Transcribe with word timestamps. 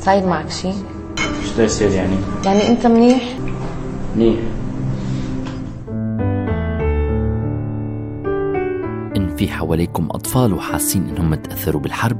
صاير 0.00 0.26
معك 0.26 0.50
شيء؟ 0.50 0.74
شو 1.56 1.62
يصير 1.62 1.90
يعني؟ 1.90 2.16
يعني 2.44 2.68
أنت 2.68 2.86
منيح؟ 2.86 3.22
منيح 4.16 4.38
إن 9.16 9.36
في 9.36 9.48
حواليكم 9.48 10.08
أطفال 10.10 10.54
وحاسين 10.54 11.08
إنهم 11.08 11.30
متأثروا 11.30 11.80
بالحرب 11.80 12.18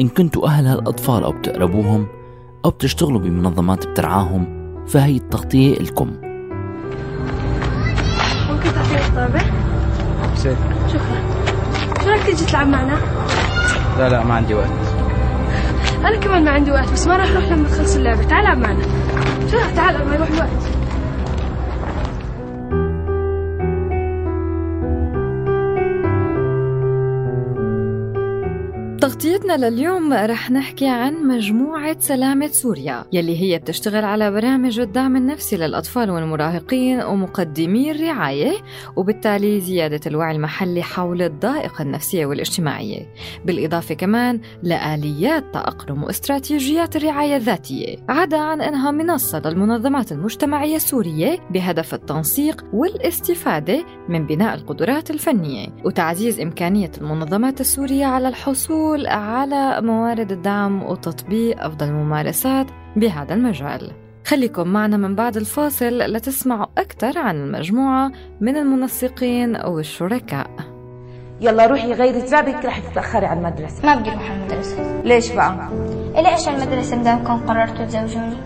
إن 0.00 0.08
كنتوا 0.08 0.46
أهل 0.46 0.66
هالأطفال 0.66 1.24
أو 1.24 1.32
بتقربوهم 1.32 2.06
أو 2.64 2.70
بتشتغلوا 2.70 3.20
بمنظمات 3.20 3.86
بترعاهم 3.86 4.46
فهي 4.86 5.16
التغطية 5.16 5.74
لكم 5.74 6.06
ممكن 8.50 8.70
تعطيني 8.74 9.06
الطابع؟ 9.06 9.40
شكرا 10.42 11.49
رايك 12.10 12.22
تيجي 12.22 12.44
تلعب 12.44 12.68
معنا؟ 12.68 12.98
لا 13.98 14.08
لا 14.08 14.24
ما 14.24 14.34
عندي 14.34 14.54
وقت. 14.54 14.70
أنا 16.04 16.16
كمان 16.16 16.44
ما 16.44 16.50
عندي 16.50 16.70
وقت 16.70 16.92
بس 16.92 17.06
ما 17.06 17.16
راح 17.16 17.30
أروح 17.30 17.44
لما 17.44 17.68
تخلص 17.68 17.96
اللعبة. 17.96 18.22
تعال 18.22 18.44
العب 18.44 18.58
معنا. 18.58 18.82
شو 19.50 19.58
تعال 19.76 20.08
ما 20.08 20.14
يروح 20.14 20.28
الوقت. 20.28 20.79
تغطيتنا 29.10 29.56
لليوم 29.56 30.12
رح 30.12 30.50
نحكي 30.50 30.88
عن 30.88 31.14
مجموعة 31.26 31.96
سلامة 32.00 32.46
سوريا 32.46 33.04
يلي 33.12 33.40
هي 33.40 33.58
بتشتغل 33.58 34.04
على 34.04 34.30
برامج 34.30 34.80
الدعم 34.80 35.16
النفسي 35.16 35.56
للأطفال 35.56 36.10
والمراهقين 36.10 37.02
ومقدمي 37.02 37.90
الرعاية 37.90 38.52
وبالتالي 38.96 39.60
زيادة 39.60 40.00
الوعي 40.06 40.36
المحلي 40.36 40.82
حول 40.82 41.22
الضائقة 41.22 41.82
النفسية 41.82 42.26
والاجتماعية. 42.26 43.06
بالإضافة 43.44 43.94
كمان 43.94 44.40
لآليات 44.62 45.44
تأقلم 45.54 46.02
واستراتيجيات 46.04 46.96
الرعاية 46.96 47.36
الذاتية. 47.36 47.96
عدا 48.08 48.38
عن 48.38 48.60
أنها 48.60 48.90
منصة 48.90 49.42
للمنظمات 49.44 50.12
المجتمعية 50.12 50.76
السورية 50.76 51.38
بهدف 51.50 51.94
التنسيق 51.94 52.64
والاستفادة 52.72 53.84
من 54.08 54.26
بناء 54.26 54.54
القدرات 54.54 55.10
الفنية 55.10 55.66
وتعزيز 55.84 56.40
إمكانية 56.40 56.90
المنظمات 57.00 57.60
السورية 57.60 58.06
على 58.06 58.28
الحصول 58.28 58.99
الحصول 59.00 59.06
على 59.06 59.80
موارد 59.82 60.32
الدعم 60.32 60.82
وتطبيق 60.82 61.64
أفضل 61.64 61.86
الممارسات 61.86 62.66
بهذا 62.96 63.34
المجال. 63.34 63.92
خليكم 64.26 64.68
معنا 64.68 64.96
من 64.96 65.14
بعد 65.14 65.36
الفاصل 65.36 65.98
لتسمعوا 65.98 66.66
أكثر 66.78 67.18
عن 67.18 67.36
المجموعة 67.36 68.12
من 68.40 68.56
المنسقين 68.56 69.56
والشركاء. 69.56 70.50
يلا 71.40 71.66
روحي 71.66 71.92
غيري 71.92 72.20
ثيابك 72.20 72.64
رح 72.64 72.78
تتأخري 72.78 73.26
على 73.26 73.40
المدرسة. 73.40 73.86
ما 73.86 73.94
بدي 73.94 74.10
أروح 74.10 74.30
على 74.30 74.40
المدرسة. 74.40 75.02
ليش 75.04 75.32
بقى؟ 75.32 75.68
ليش 76.16 76.48
المدرسة؟ 76.48 76.96
مدامكم 76.96 77.36
قررتوا 77.46 77.84
تزوجوني؟ 77.84 78.36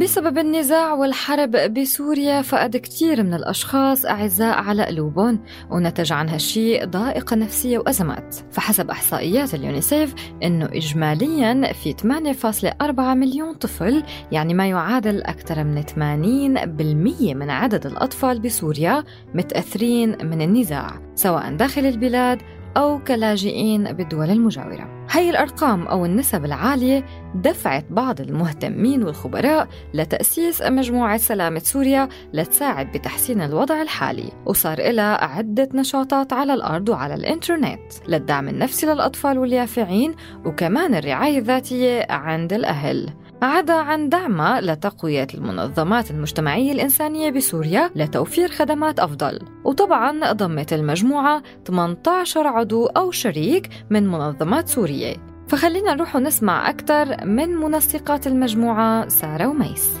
بسبب 0.00 0.38
النزاع 0.38 0.92
والحرب 0.92 1.50
بسوريا 1.50 2.42
فقد 2.42 2.76
كتير 2.76 3.22
من 3.22 3.34
الأشخاص 3.34 4.06
أعزاء 4.06 4.58
على 4.58 4.84
قلوبهم 4.84 5.40
ونتج 5.70 6.12
عن 6.12 6.28
هالشي 6.28 6.84
ضائقة 6.84 7.36
نفسية 7.36 7.78
وأزمات. 7.78 8.36
فحسب 8.50 8.90
إحصائيات 8.90 9.54
اليونيسيف 9.54 10.14
أنه 10.42 10.66
إجماليا 10.66 11.72
في 11.72 11.92
8.4 11.92 13.00
مليون 13.00 13.54
طفل 13.54 14.02
يعني 14.32 14.54
ما 14.54 14.66
يعادل 14.66 15.22
أكثر 15.22 15.64
من 15.64 15.82
80% 15.82 17.34
من 17.34 17.50
عدد 17.50 17.86
الأطفال 17.86 18.40
بسوريا 18.40 19.04
متأثرين 19.34 20.26
من 20.26 20.42
النزاع 20.42 21.00
سواء 21.14 21.56
داخل 21.56 21.86
البلاد 21.86 22.38
أو 22.76 22.98
كلاجئين 22.98 23.92
بالدول 23.92 24.30
المجاورة. 24.30 25.06
هاي 25.10 25.30
الأرقام 25.30 25.86
أو 25.86 26.04
النسب 26.04 26.44
العالية 26.44 27.04
دفعت 27.34 27.84
بعض 27.90 28.20
المهتمين 28.20 29.02
والخبراء 29.02 29.68
لتأسيس 29.94 30.62
مجموعة 30.62 31.16
سلامة 31.16 31.58
سوريا 31.58 32.08
لتساعد 32.32 32.92
بتحسين 32.92 33.42
الوضع 33.42 33.82
الحالي 33.82 34.32
وصار 34.46 34.90
لها 34.90 35.24
عدة 35.24 35.68
نشاطات 35.74 36.32
على 36.32 36.54
الأرض 36.54 36.88
وعلى 36.88 37.14
الإنترنت 37.14 37.80
للدعم 38.08 38.48
النفسي 38.48 38.86
للأطفال 38.86 39.38
واليافعين 39.38 40.14
وكمان 40.44 40.94
الرعاية 40.94 41.38
الذاتية 41.38 42.06
عند 42.10 42.52
الأهل. 42.52 43.10
عدا 43.42 43.74
عن 43.74 44.08
دعمها 44.08 44.60
لتقوية 44.60 45.26
المنظمات 45.34 46.10
المجتمعية 46.10 46.72
الإنسانية 46.72 47.30
بسوريا 47.30 47.90
لتوفير 47.96 48.48
خدمات 48.48 49.00
أفضل. 49.00 49.38
وطبعا 49.64 50.32
ضمت 50.32 50.72
المجموعة 50.72 51.42
18 51.66 52.46
عضو 52.46 52.86
أو 52.86 53.10
شريك 53.10 53.68
من 53.90 54.06
منظمات 54.06 54.68
سورية. 54.68 55.16
فخلينا 55.48 55.94
نروح 55.94 56.16
ونسمع 56.16 56.70
أكثر 56.70 57.26
من 57.26 57.48
منسقات 57.48 58.26
المجموعة 58.26 59.08
سارة 59.08 59.46
وميس. 59.46 59.94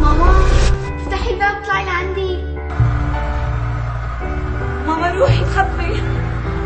ماما 0.00 0.30
افتحي 1.00 1.34
الباب 1.34 1.62
اطلعي 1.62 1.84
لعندي. 1.84 2.36
ماما 4.86 5.12
روحي 5.12 5.44
تخبي 5.44 6.02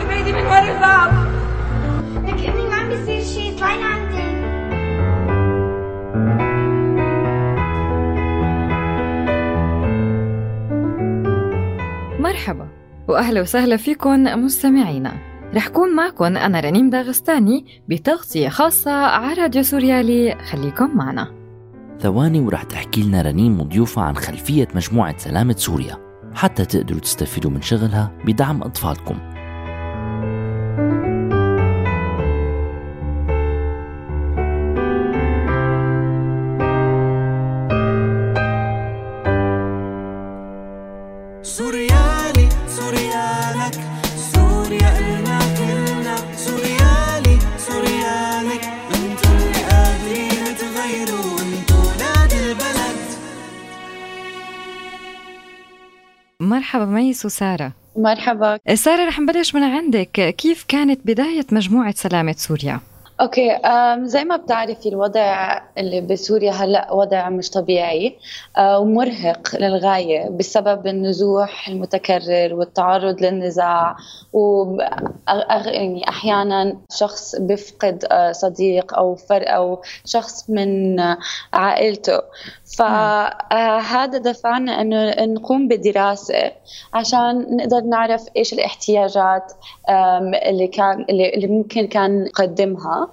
ابعدي 0.01 0.33
من 0.33 0.47
ورا 0.47 0.61
الباب. 0.61 1.37
لك 2.25 2.49
امي 2.49 2.76
مرحبا 12.47 12.69
وأهلا 13.09 13.41
وسهلا 13.41 13.77
فيكم 13.77 14.23
مستمعينا. 14.23 15.13
رح 15.55 15.69
كون 15.69 15.97
معكم 15.97 16.25
أنا 16.37 16.61
رنيم 16.61 16.91
داغستاني 16.91 17.83
بتغطية 17.89 18.49
خاصة 18.49 18.91
على 18.91 19.43
راديو 19.43 19.63
سوريالي. 19.63 20.37
خليكم 20.51 20.97
معنا. 20.97 21.33
ثواني 22.01 22.41
ورح 22.41 22.63
تحكي 22.63 23.03
لنا 23.03 23.23
رنيم 23.23 23.61
وضيوفها 23.61 24.05
عن 24.05 24.17
خلفية 24.17 24.69
مجموعة 24.75 25.19
سلامة 25.19 25.55
سوريا. 25.57 25.97
حتى 26.35 26.65
تقدروا 26.65 27.01
تستفيدوا 27.01 27.51
من 27.51 27.63
شغلها 27.63 28.13
بدعم 28.25 28.63
أطفالكم. 28.63 29.36
ميس 57.17 57.27
وسارة 57.27 57.73
مرحبا. 57.97 58.59
سارة 58.75 59.09
رح 59.09 59.21
نبلش 59.21 59.55
من 59.55 59.63
عندك. 59.63 60.35
كيف 60.39 60.65
كانت 60.69 61.01
بداية 61.05 61.47
مجموعة 61.53 61.95
سلامة 61.97 62.35
سوريا؟ 62.39 62.81
okay 63.21 63.59
زي 64.05 64.25
ما 64.25 64.37
بتعرفي 64.37 64.89
الوضع 64.89 65.61
اللي 65.79 66.01
بسوريا 66.01 66.53
هلأ 66.53 66.93
وضع 66.93 67.29
مش 67.29 67.51
طبيعي 67.51 68.19
أه، 68.57 68.79
ومرهق 68.79 69.57
للغاية 69.57 70.29
بسبب 70.29 70.87
النزوح 70.87 71.69
المتكرر 71.69 72.55
والتعرض 72.55 73.23
للنزاع 73.23 73.97
و 74.33 74.65
يعني 75.67 76.09
أحيانا 76.09 76.77
شخص 76.91 77.37
بيفقد 77.37 78.05
أه، 78.11 78.33
صديق 78.33 78.95
أو 78.95 79.15
فر 79.15 79.43
أو 79.43 79.83
شخص 80.05 80.51
من 80.51 81.01
عائلته. 81.53 82.21
فهذا 82.79 84.19
دفعنا 84.19 84.81
إنه 84.81 85.25
نقوم 85.25 85.69
بدراسة 85.69 86.53
عشان 86.95 87.57
نقدر 87.57 87.81
نعرف 87.81 88.25
إيش 88.37 88.53
الاحتياجات 88.53 89.53
اللي 90.47 90.67
كان 90.67 91.07
اللي 91.11 91.47
ممكن 91.47 91.87
كان 91.87 92.25
نقدمها. 92.25 93.06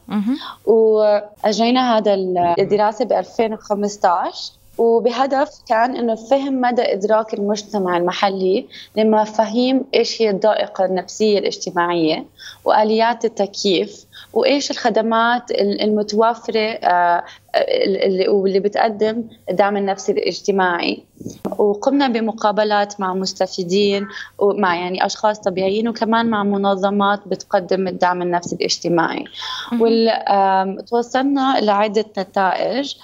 واجرينا 0.66 1.98
هذا 1.98 2.14
الدراسة 2.60 3.06
ب 3.06 3.14
2015 3.14 4.52
وبهدف 4.78 5.50
كان 5.68 5.96
إنه 5.96 6.16
فهم 6.16 6.62
مدى 6.62 6.94
إدراك 6.94 7.34
المجتمع 7.34 7.98
المحلي 7.98 8.68
لمفاهيم 8.96 9.86
إيش 9.94 10.22
هي 10.22 10.30
الضائقة 10.30 10.86
النفسية 10.86 11.40
الاجتماعية 11.40 12.26
وآليات 12.66 13.26
التكييف 13.26 14.06
وإيش 14.34 14.72
الخدمات 14.72 15.52
المتوفرة 15.52 16.60
آه، 16.60 17.24
اللي 17.56 18.28
واللي 18.28 18.60
بتقدم 18.60 19.24
الدعم 19.50 19.78
النفسي 19.78 20.12
الاجتماعي. 20.12 21.04
وقمنا 21.58 22.08
بمقابلات 22.08 23.00
مع 23.00 23.14
مستفيدين 23.14 24.08
ومع 24.38 24.76
يعني 24.76 25.06
أشخاص 25.06 25.40
طبيعيين 25.40 25.88
وكمان 25.88 26.26
مع 26.30 26.44
منظمات 26.44 27.20
بتقدم 27.28 27.88
الدعم 27.88 28.22
النفسي 28.22 28.56
الاجتماعي. 28.56 29.26
وتوصلنا 29.80 31.60
لعدة 31.62 32.06
نتائج 32.18 32.96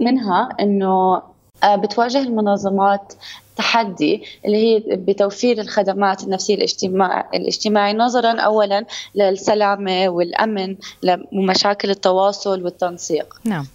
منها 0.00 0.48
إنه 0.60 1.22
آه، 1.64 1.76
بتواجه 1.76 2.18
المنظمات 2.18 3.12
تحدي 3.56 4.22
اللي 4.44 4.56
هي 4.56 4.82
بتوفير 4.96 5.60
الخدمات 5.60 6.24
النفسية 6.24 6.54
الاجتماع 6.54 7.30
الاجتماعي 7.34 7.92
نظرا 7.92 8.40
أولا 8.40 8.84
للسلامة 9.14 10.08
والأمن 10.08 10.76
ومشاكل 11.32 11.90
التواصل 11.90 12.64
والتنسيق. 12.64 13.34
نعم. 13.44 13.66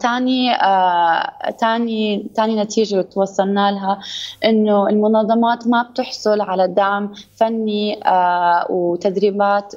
تاني 0.00 0.58
تاني 1.58 2.26
تاني 2.34 2.62
نتيجة 2.62 3.02
توصلنا 3.02 3.70
لها 3.70 4.00
إنه 4.44 4.88
المنظمات 4.88 5.66
ما 5.66 5.82
بتحصل 5.82 6.40
على 6.40 6.68
دعم 6.68 7.12
فني 7.36 8.00
وتدريبات 8.70 9.74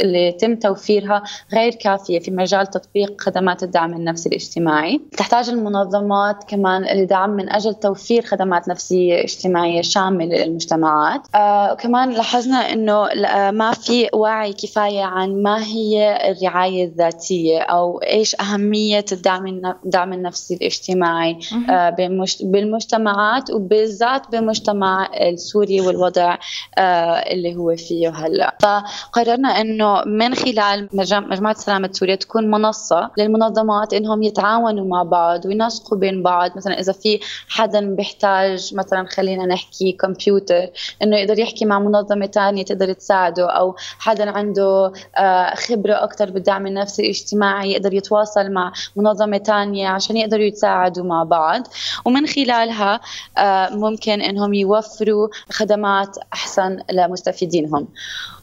اللي 0.00 0.26
يتم 0.28 0.56
توفيرها 0.56 1.22
غير 1.52 1.74
كافية 1.74 2.18
في 2.18 2.30
مجال 2.30 2.66
تطبيق 2.66 3.20
خدمات 3.20 3.62
الدعم 3.62 3.94
النفسي 3.94 4.28
الاجتماعي. 4.28 5.00
تحتاج 5.16 5.48
المنظمات 5.50 6.44
كمان 6.48 6.98
لدعم 6.98 7.30
من 7.30 7.52
أجل 7.52 7.74
توفير 7.74 8.22
خدمات 8.22 8.68
نفسية 8.68 9.24
اجتماعية 9.24 9.82
شاملة 9.82 10.44
للمجتمعات. 10.44 11.20
آه 11.34 11.74
كمان 11.74 12.10
لاحظنا 12.10 12.74
لا- 13.14 13.50
ما 13.50 13.72
في 13.72 14.08
وعي 14.14 14.52
كفاية 14.52 15.02
عن 15.02 15.42
ما 15.42 15.64
هي 15.64 16.18
الرعاية 16.30 16.84
الذاتية 16.84 17.58
أو 17.60 17.98
إيش 17.98 18.36
أهمية 18.40 19.04
الدعم 19.12 19.46
الدعم 19.84 20.12
النفسي 20.12 20.54
الاجتماعي 20.54 21.38
آه 21.70 21.90
بالمجتمعات 22.42 23.50
وبالذات 23.50 24.30
بالمجتمع 24.30 25.08
السوري 25.20 25.80
والوضع 25.80 26.36
آه 26.78 26.82
اللي 27.32 27.56
هو 27.56 27.76
فيه 27.76 28.08
هلأ. 28.08 28.56
فقررنا 28.62 29.48
إنه 29.60 29.83
من 30.06 30.34
خلال 30.34 30.88
مجم- 30.92 31.28
مجموعة 31.30 31.54
سلامه 31.54 31.90
سوريا 31.92 32.14
تكون 32.14 32.50
منصة 32.50 33.10
للمنظمات 33.18 33.92
إنهم 33.94 34.22
يتعاونوا 34.22 34.86
مع 34.86 35.02
بعض 35.02 35.46
وينسقوا 35.46 35.98
بين 35.98 36.22
بعض. 36.22 36.50
مثلا 36.56 36.80
إذا 36.80 36.92
في 36.92 37.20
حدا 37.48 37.94
بيحتاج 37.94 38.74
مثلا 38.74 39.06
خلينا 39.06 39.46
نحكي 39.46 39.92
كمبيوتر 39.92 40.66
إنه 41.02 41.16
يقدر 41.16 41.38
يحكي 41.38 41.64
مع 41.64 41.78
منظمة 41.78 42.26
ثانية 42.26 42.64
تقدر 42.64 42.92
تساعده 42.92 43.50
أو 43.50 43.76
حدا 43.98 44.30
عنده 44.30 44.92
آه، 45.16 45.54
خبرة 45.54 45.94
أكثر 46.04 46.30
بالدعم 46.30 46.66
النفسي 46.66 47.02
الاجتماعي 47.02 47.72
يقدر 47.72 47.94
يتواصل 47.94 48.50
مع 48.52 48.72
منظمة 48.96 49.38
ثانية 49.38 49.88
عشان 49.88 50.16
يقدروا 50.16 50.44
يتساعدوا 50.44 51.04
مع 51.04 51.22
بعض. 51.22 51.62
ومن 52.04 52.26
خلالها 52.26 53.00
آه، 53.38 53.70
ممكن 53.70 54.20
إنهم 54.22 54.54
يوفروا 54.54 55.28
خدمات 55.52 56.16
أحسن 56.32 56.78
لمستفيدينهم. 56.92 57.88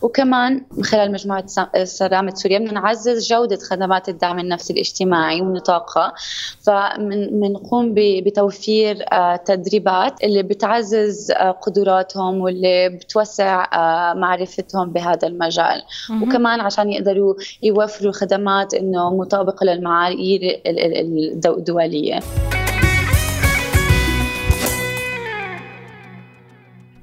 وكمان 0.02 0.62
من 0.78 0.84
خلال 0.84 1.12
مجموعة 1.26 1.46
سلامة 1.84 2.36
سوريا 2.36 2.60
بدنا 2.60 2.72
نعزز 2.72 3.28
جودة 3.28 3.58
خدمات 3.58 4.10
الدعم 4.10 4.40
النفسي 4.40 4.74
الاجتماعي 4.74 5.42
ونطاقها 5.42 6.14
فبنقوم 6.62 7.94
بتوفير 7.98 9.06
آه، 9.14 9.36
تدريبات 9.36 10.24
اللي 10.24 10.44
بتعزز 10.44 11.32
آه، 11.32 11.52
قدراتهم 11.52 12.42
واللي 12.42 12.90
بتوسع 12.90 13.64
آه، 13.74 14.14
معرفتهم 14.14 14.90
بهذا 14.90 15.28
المجال. 15.28 15.82
وكمان 16.22 16.60
عشان 16.62 16.90
يقدروا 16.92 17.34
يوفروا 17.64 18.12
خدمات 18.12 18.74
إنه 18.74 19.16
مطابقة 19.16 19.64
للمعايير 19.66 20.42
ال- 20.66 20.80
ال- 20.80 21.32
الدو- 21.34 21.58
الدولية. 21.58 22.20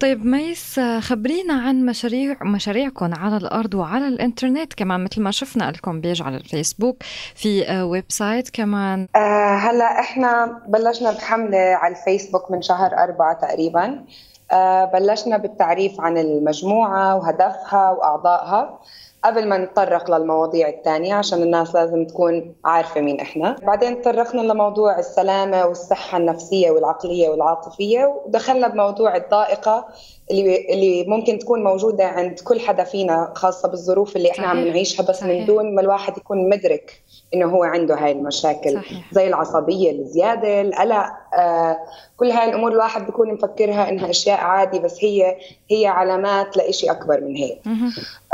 طيب 0.01 0.27
ميس 0.27 0.81
خبرينا 1.01 1.55
عن 1.55 1.87
مشاريع 1.87 2.37
مشاريعكم 2.43 3.15
على 3.15 3.37
الأرض 3.37 3.75
وعلى 3.75 4.09
الإنترنت 4.09 4.75
كمان 4.75 5.05
مثل 5.05 5.23
ما 5.23 5.31
شفنا 5.31 5.71
لكم 5.71 6.01
page 6.01 6.23
على 6.23 6.37
الفيسبوك 6.37 6.97
في 7.35 7.69
آه، 7.69 7.85
website 7.87 8.51
كمان. 8.51 9.09
آه 9.17 9.55
هلأ 9.57 10.01
إحنا 10.01 10.63
بلشنا 10.69 11.11
بحملة 11.11 11.59
على 11.59 11.95
الفيسبوك 11.97 12.51
من 12.51 12.63
شهر 12.63 12.93
أربعة 12.99 13.41
تقريبا. 13.41 14.05
آه 14.51 14.85
بلشنا 14.85 15.37
بالتعريف 15.37 16.01
عن 16.01 16.19
المجموعة 16.19 17.17
وهدفها 17.17 17.91
وأعضائها. 17.91 18.81
قبل 19.29 19.49
ما 19.49 19.59
نتطرق 19.59 20.11
للمواضيع 20.11 20.69
الثانية 20.69 21.15
عشان 21.15 21.43
الناس 21.43 21.75
لازم 21.75 22.07
تكون 22.07 22.55
عارفة 22.65 23.01
مين 23.01 23.21
إحنا 23.21 23.57
بعدين 23.63 24.03
تطرقنا 24.03 24.41
لموضوع 24.41 24.99
السلامة 24.99 25.67
والصحة 25.67 26.19
النفسية 26.19 26.71
والعقلية 26.71 27.29
والعاطفية 27.29 28.05
ودخلنا 28.27 28.69
بموضوع 28.69 29.17
الضائقة 29.17 29.89
اللي 30.31 30.67
اللي 30.73 31.05
ممكن 31.09 31.39
تكون 31.39 31.65
موجودة 31.65 32.05
عند 32.05 32.41
كل 32.41 32.61
حدا 32.61 32.85
فينا 32.85 33.33
خاصة 33.37 33.69
بالظروف 33.69 34.17
اللي 34.17 34.31
إحنا 34.31 34.47
عم. 34.47 34.69
نعيشها 34.69 35.03
بس 35.07 35.21
صحيح. 35.21 35.41
من 35.41 35.47
دون 35.47 35.75
ما 35.75 35.81
الواحد 35.81 36.17
يكون 36.19 36.49
مدرك 36.49 37.01
إنه 37.35 37.47
هو 37.47 37.65
عنده 37.65 37.95
هاي 37.95 38.13
المشاكل 38.13 38.75
صحيح. 38.75 39.13
زي 39.13 39.27
العصبية 39.29 39.91
الزيادة 39.91 40.61
القلق 40.61 41.07
آه 41.39 41.79
كل 42.17 42.31
هاي 42.31 42.49
الأمور 42.51 42.73
الواحد 42.73 43.07
بيكون 43.07 43.33
مفكرها 43.35 43.89
إنها 43.89 44.11
أشياء 44.11 44.41
عادي 44.41 44.79
بس 44.79 45.05
هي 45.05 45.37
هي 45.71 45.87
علامات 45.87 46.57
لإشي 46.57 46.91
أكبر 46.91 47.21
من 47.21 47.37
هيك. 47.37 47.61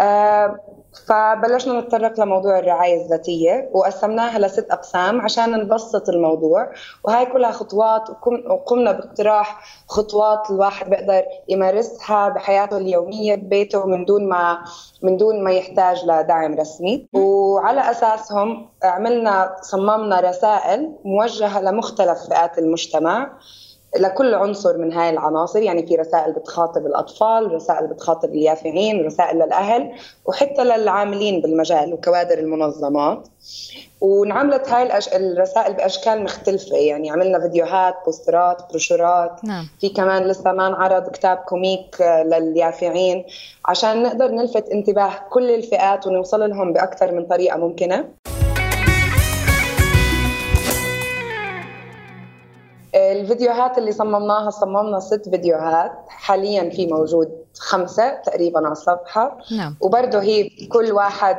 آه 0.00 0.61
فبلشنا 1.06 1.81
نتطرق 1.81 2.20
لموضوع 2.20 2.58
الرعاية 2.58 3.05
الذاتية 3.05 3.70
وقسمناها 3.73 4.38
لست 4.38 4.70
أقسام 4.70 5.20
عشان 5.20 5.50
نبسط 5.50 6.08
الموضوع. 6.08 6.73
وهاي 7.05 7.26
كلها 7.26 7.50
خطوات 7.50 8.11
وقم- 8.11 8.50
وقمنا 8.50 8.93
باقتراح 8.93 9.64
خطوات 9.88 10.50
الواحد 10.50 10.91
بيقدر 10.91 11.23
يمارسها 11.49 12.29
بحياته 12.29 12.76
اليومية 12.76 13.35
ببيته 13.35 13.87
من 13.87 14.05
دون 14.05 14.29
ما 14.29 14.58
من 15.02 15.17
دون 15.17 15.44
ما 15.44 15.50
يحتاج 15.52 16.05
لدعم 16.05 16.55
رسمي. 16.55 17.08
وعلى 17.12 17.91
أساسهم 17.91 18.69
عملنا 18.82 19.56
صممنا 19.62 20.20
رسائل 20.20 20.93
موجهة 21.05 21.61
لمختلف 21.61 22.19
فئات 22.29 22.58
المجتمع. 22.58 23.31
لكل 23.99 24.35
عنصر 24.35 24.79
من 24.79 24.93
هاي 24.93 25.11
العناصر 25.11 25.62
يعني 25.62 25.87
في 25.87 25.96
رسائل 25.96 26.32
بتخاطب 26.32 26.87
الأطفال 26.87 27.52
رسائل 27.52 27.87
بتخاطب 27.87 28.29
اليافعين 28.29 29.06
رسائل 29.06 29.37
للأهل 29.37 29.93
وحتى 30.26 30.64
للعاملين 30.64 31.41
بالمجال 31.41 31.93
وكوادر 31.93 32.38
المنظمات. 32.38 33.29
وانعملت 34.00 34.69
هاي 34.69 34.82
الأش... 34.82 35.08
الرسائل 35.08 35.75
بأشكال 35.75 36.25
مختلفة 36.25 36.76
يعني 36.76 37.11
عملنا 37.11 37.41
فيديوهات 37.41 37.94
بوسترات 38.06 38.62
بروشورات. 38.70 39.44
نعم. 39.44 39.69
في 39.81 39.88
كمان 39.88 40.23
لسه 40.23 40.52
ما 40.52 40.67
انعرض 40.67 41.11
كتاب 41.11 41.37
comic 41.36 42.02
آه، 42.02 42.23
لليافعين 42.23 43.25
عشان 43.64 44.02
نقدر 44.02 44.29
نلفت 44.29 44.69
انتباه 44.69 45.11
كل 45.31 45.50
الفئات 45.50 46.06
ونوصل 46.06 46.50
لهم 46.50 46.73
بأكثر 46.73 47.12
من 47.12 47.26
طريقة 47.26 47.58
ممكنة. 47.58 48.05
الفيديوهات 53.14 53.78
اللي 53.78 53.92
صممناها 53.92 54.50
صممنا 54.50 55.00
ست 55.00 55.28
فيديوهات. 55.28 55.92
حاليا 56.08 56.70
في 56.70 56.86
موجود 56.86 57.32
خمسة 57.58 58.14
تقريبا 58.14 58.58
على 58.58 58.72
الصفحة. 58.72 59.38
نعم. 59.56 59.76
وبرضه 59.80 60.22
هي 60.22 60.50
كل 60.72 60.92
واحد 60.92 61.36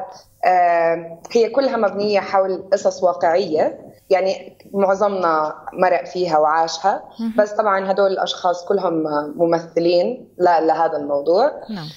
هي 1.32 1.50
كلها 1.56 1.78
مبنية 1.78 2.20
حول 2.20 2.64
قصص 2.74 3.04
واقعية. 3.04 3.80
يعني 4.10 4.58
معظمنا 4.74 5.56
مرق 5.74 6.06
فيها 6.06 6.38
وعاشها. 6.38 7.04
بس 7.38 7.52
طبعا 7.52 7.92
هدول 7.92 8.12
الأشخاص 8.12 8.66
كلهم 8.66 9.04
ممثلين. 9.36 10.28
لهذا 10.40 10.98
الموضوع. 10.98 11.52
نعم. 11.70 11.88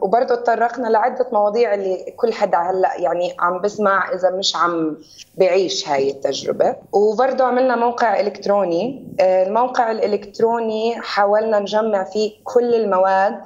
وبرضه 0.00 0.34
تطرقنا 0.34 0.88
لعدة 0.88 1.26
مواضيع 1.32 1.74
اللي 1.74 2.14
كل 2.16 2.32
حدا 2.32 2.58
هلأ 2.58 3.00
يعني 3.00 3.36
عم 3.40 3.60
بسمع 3.60 4.12
إذا 4.12 4.30
مش 4.30 4.56
عم 4.56 4.96
بعيش 5.38 5.88
هاي 5.88 6.10
التجربة. 6.10 6.76
وبرضه 6.92 7.44
عملنا 7.44 7.76
موقع 7.76 8.20
إلكتروني. 8.20 9.14
آه 9.20 9.46
الموقع 9.46 9.90
الإلكتروني 9.90 11.00
حاولنا 11.00 11.58
نجمع 11.58 12.04
فيه 12.04 12.32
كل 12.44 12.74
المواد 12.74 13.38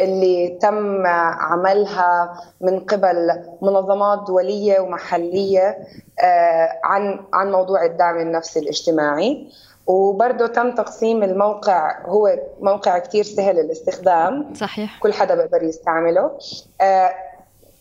اللي 0.00 0.58
تم 0.62 1.06
عملها 1.36 2.40
من 2.60 2.80
قبل 2.80 3.42
منظمات 3.62 4.18
دولية 4.26 4.80
ومحلية 4.80 5.78
آه 6.20 6.68
عن 6.84 7.20
عن 7.32 7.52
موضوع 7.52 7.84
الدعم 7.84 8.18
النفسي 8.18 8.60
الاجتماعي. 8.60 9.48
وبرضه 9.86 10.46
تم 10.46 10.74
تقسيم 10.74 11.22
الموقع 11.22 12.06
هو 12.06 12.38
موقع 12.60 12.98
كتير 12.98 13.24
سهل 13.24 13.58
الاستخدام. 13.58 14.54
صحيح. 14.54 14.98
كل 15.02 15.12
حدا 15.12 15.34
بيقدر 15.34 15.62
يستعمله. 15.62 16.30
آه، 16.80 17.10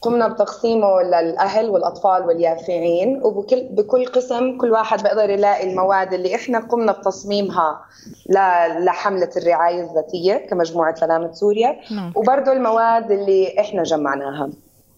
قمنا 0.01 0.27
بتقسيمه 0.27 1.01
للأهل 1.01 1.69
والأطفال 1.69 2.25
واليافعين 2.25 3.21
وبكل 3.23 3.63
بكل 3.71 4.05
قسم 4.05 4.57
كل 4.57 4.71
واحد 4.71 5.03
بيقدر 5.03 5.29
يلاقي 5.29 5.69
المواد 5.71 6.13
اللي 6.13 6.35
إحنا 6.35 6.59
قمنا 6.59 6.91
بتصميمها 6.91 7.81
ل- 8.29 8.85
لحملة 8.85 9.29
الرعاية 9.37 9.81
الذاتية 9.81 10.47
كمجموعة 10.49 10.95
سلامة 10.95 11.31
سوريا. 11.31 11.75
نعم. 11.91 12.11
وبرضه 12.15 12.51
المواد 12.51 13.11
اللي 13.11 13.59
إحنا 13.59 13.83
جمعناها. 13.83 14.49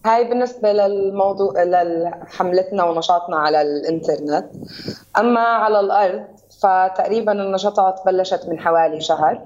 هاي 0.06 0.24
بالنسبة 0.24 0.74
للموضوع 0.74 1.64
لحملتنا 1.64 2.84
ونشاطنا 2.84 3.38
على 3.38 3.62
الإنترنت. 3.62 4.46
أما 5.20 5.40
على 5.40 5.80
الأرض 5.80 6.24
فتقريبا 6.64 7.32
النشاطات 7.32 8.02
بلشت 8.06 8.46
من 8.50 8.60
حوالي 8.60 9.02
شهر. 9.02 9.42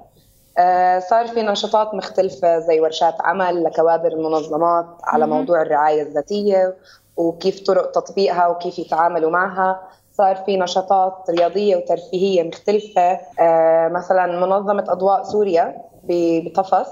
آه، 0.57 0.99
صار 0.99 1.27
في 1.27 1.41
نشاطات 1.41 1.93
مختلفة 1.93 2.59
زي 2.59 2.79
ورشات 2.79 3.15
عمل 3.19 3.63
لكوادر 3.63 4.11
المنظمات 4.11 4.85
على. 5.03 5.27
موضوع 5.27 5.61
الرعاية 5.61 6.01
الذاتية 6.01 6.75
وكيف 7.17 7.59
طرق 7.59 7.91
تطبيقها 7.91 8.47
وكيف 8.47 8.79
يتعاملوا 8.79 9.31
معها. 9.31 9.81
صار 10.17 10.35
في 10.35 10.57
نشاطات 10.57 11.13
رياضية 11.29 11.75
وترفيهية 11.75 12.43
مختلفة. 12.43 13.19
آه، 13.39 13.87
مثلا 13.87 14.25
منظمة 14.45 14.85
أضواء 14.89 15.23
سوريا 15.23 15.81
بطفص 16.03 16.89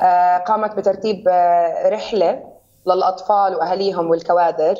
آه، 0.00 0.38
قامت 0.38 0.74
بترتيب 0.74 1.28
رحلة 1.86 2.42
للأطفال 2.86 3.56
وأهاليهم 3.56 4.10
والكوادر. 4.10 4.76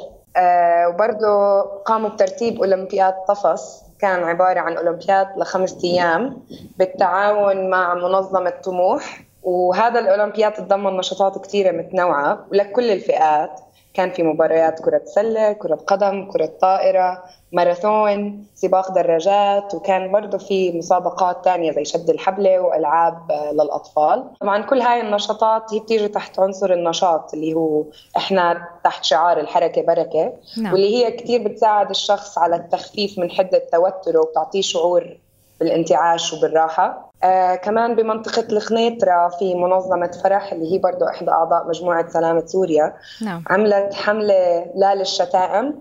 وبرضه 0.89 1.61
قاموا 1.61 2.09
بترتيب 2.09 2.59
أولمبياد 2.59 3.15
طفص 3.29 3.88
كان 4.01 4.25
عبارة 4.25 4.61
عن 4.61 4.77
أولمبياد 4.77 5.29
لخمس 5.37 5.85
أيام 5.85 6.43
بالتعاون 6.79 7.71
مع 7.71 7.95
منظمة 7.95 8.51
طموح 8.51 9.25
وهذا 9.43 9.99
الأولمبياد 10.01 10.53
تضمن 10.53 10.97
نشاطات 10.97 11.45
كثيرة 11.45 11.71
متنوعة 11.71 12.47
ولكل 12.53 12.91
الفئات. 12.91 13.61
كان 13.95 14.11
في 14.11 14.23
مباريات 14.23 14.81
كرة 14.81 15.03
سلة 15.05 15.53
كرة 15.53 15.75
قدم 15.75 16.31
كرة 16.31 16.51
طائرة 16.61 17.25
ماراثون 17.53 18.47
سباق 18.55 18.93
دراجات 18.93 19.75
وكان 19.75 20.13
برضه 20.13 20.39
في 20.39 20.73
مسابقات 20.73 21.45
تانية 21.45 21.73
زي 21.73 21.85
شد 21.85 22.11
الحبلة 22.11 22.61
وألعاب 22.61 23.31
آه، 23.31 23.53
للأطفال 23.53 24.25
طبعا 24.41 24.63
كل 24.63 24.81
هاي 24.81 25.01
النشاطات 25.01 25.75
هي 25.75 25.81
بتيجي 25.81 26.09
تحت 26.09 26.41
عنصر 26.41 26.73
النشاط 26.73 27.35
اللي 27.35 27.55
هو 27.55 27.85
إحنا 28.17 28.69
تحت 28.85 29.05
شعار 29.05 29.41
الحركة 29.41 29.83
بركة 29.83 30.33
نعم. 30.59 30.73
واللي 30.73 30.97
هي 30.97 31.11
كتير 31.11 31.49
بتساعد 31.49 31.91
الشخص 31.91 32.39
على 32.39 32.57
التخفيف 32.57 33.19
من 33.19 33.31
حدة 33.31 33.63
توتره 33.73 34.21
وبتعطيه 34.21 34.61
شعور 34.61 35.17
بالانتعاش 35.61 36.33
وبالراحة. 36.33 37.13
آه 37.25 37.55
كمان 37.55 37.95
بمنطقة 37.97 38.47
الخنيطرة 38.53 39.29
في 39.29 39.55
منظمة 39.55 40.11
فرح 40.25 40.53
اللي 40.53 40.73
هي 40.75 40.79
برضو 40.79 41.05
إحدى 41.05 41.31
أعضاء 41.31 41.69
مجموعة 41.69 42.09
سلامة 42.09 42.47
سوريا. 42.47 42.95
نعم. 43.23 43.45
عملت 43.51 43.95
حملة 43.95 44.67
لا 44.75 44.95
للشتائم 44.95 45.75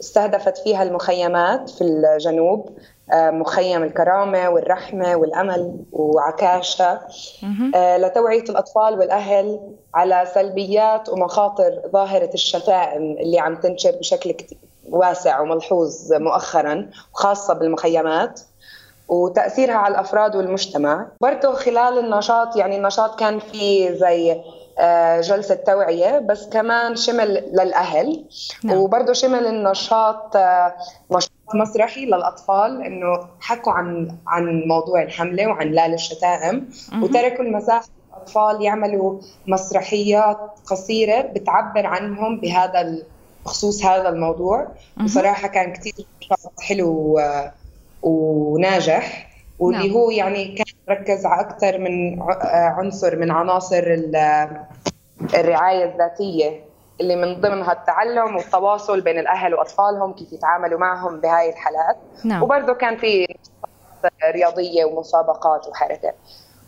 استهدفت 0.00 0.58
فيها 0.58 0.82
المخيمات 0.82 1.70
في 1.70 1.84
الجنوب 1.84 2.78
آه 3.12 3.30
مخيم 3.30 3.82
الكرامة 3.82 4.48
والرحمة 4.48 5.16
والأمل 5.16 5.76
وعكاشة. 5.92 7.00
آه 7.74 7.96
لتوعية 7.96 8.42
الأطفال 8.42 8.98
والأهل 8.98 9.60
على 9.94 10.26
سلبيات 10.34 11.08
ومخاطر 11.08 11.82
ظاهرة 11.92 12.30
الشتائم 12.34 13.02
اللي 13.02 13.38
عم 13.38 13.56
تنشر 13.56 13.90
بشكل 13.90 14.34
واسع 14.90 15.40
وملحوظ 15.40 16.12
مؤخرا 16.12 16.90
وخاصة 17.14 17.54
بالمخيمات. 17.54 18.40
وتأثيرها 19.10 19.74
على 19.74 19.94
الأفراد 19.94 20.36
والمجتمع. 20.36 21.06
برضه 21.20 21.52
خلال 21.52 21.98
النشاط 21.98 22.56
يعني 22.56 22.76
النشاط 22.76 23.18
كان 23.18 23.38
في 23.38 23.94
زي 23.96 24.40
آه، 24.78 25.20
جلسة 25.20 25.54
توعية 25.54 26.18
بس 26.18 26.48
كمان 26.48 26.96
شمل 26.96 27.28
للأهل. 27.52 28.24
نعم. 28.64 28.76
وبرضه 28.76 29.12
شمل 29.12 29.46
النشاط 29.46 30.36
آه، 30.36 30.74
نشاط 31.10 31.30
مسرحي 31.54 32.04
للأطفال 32.06 32.82
إنه 32.82 33.26
حكوا 33.40 33.72
عن 33.72 34.16
عن 34.26 34.62
موضوع 34.66 35.02
الحملة 35.02 35.46
وعن 35.46 35.70
لا 35.70 35.88
للشتائم 35.88 36.68
وتركوا 37.02 37.44
المساحة 37.44 37.88
للأطفال 38.08 38.62
يعملوا 38.62 39.20
مسرحيات 39.46 40.38
قصيرة 40.66 41.20
بتعبر 41.20 41.86
عنهم 41.86 42.40
بهذا 42.40 43.02
بخصوص 43.44 43.84
هذا 43.84 44.08
الموضوع. 44.08 44.68
بصراحة 45.04 45.48
كان 45.48 45.72
كثير 45.72 46.06
حلو 46.60 47.18
آه، 47.18 47.52
وناجح 48.02 49.30
واللي 49.58 49.88
نعم. 49.88 49.96
هو 49.96 50.10
يعني 50.10 50.44
كان 50.44 50.96
ركز 50.96 51.26
على 51.26 51.40
أكثر 51.40 51.78
من 51.78 52.22
عنصر 52.52 53.16
من 53.16 53.30
عناصر 53.30 53.82
الرعاية 55.34 55.84
الذاتية 55.84 56.64
اللي 57.00 57.16
من 57.16 57.40
ضمنها 57.40 57.72
التعلم 57.72 58.36
والتواصل 58.36 59.00
بين 59.00 59.18
الأهل 59.18 59.54
وأطفالهم 59.54 60.12
كيف 60.12 60.32
يتعاملوا 60.32 60.78
معهم 60.78 61.20
بهاي 61.20 61.50
الحالات 61.50 61.96
نعم. 62.24 62.42
وبرضه 62.42 62.74
كان 62.74 62.96
في 62.96 63.26
رياضية 64.24 64.84
ومسابقات 64.84 65.68
وحركة 65.68 66.12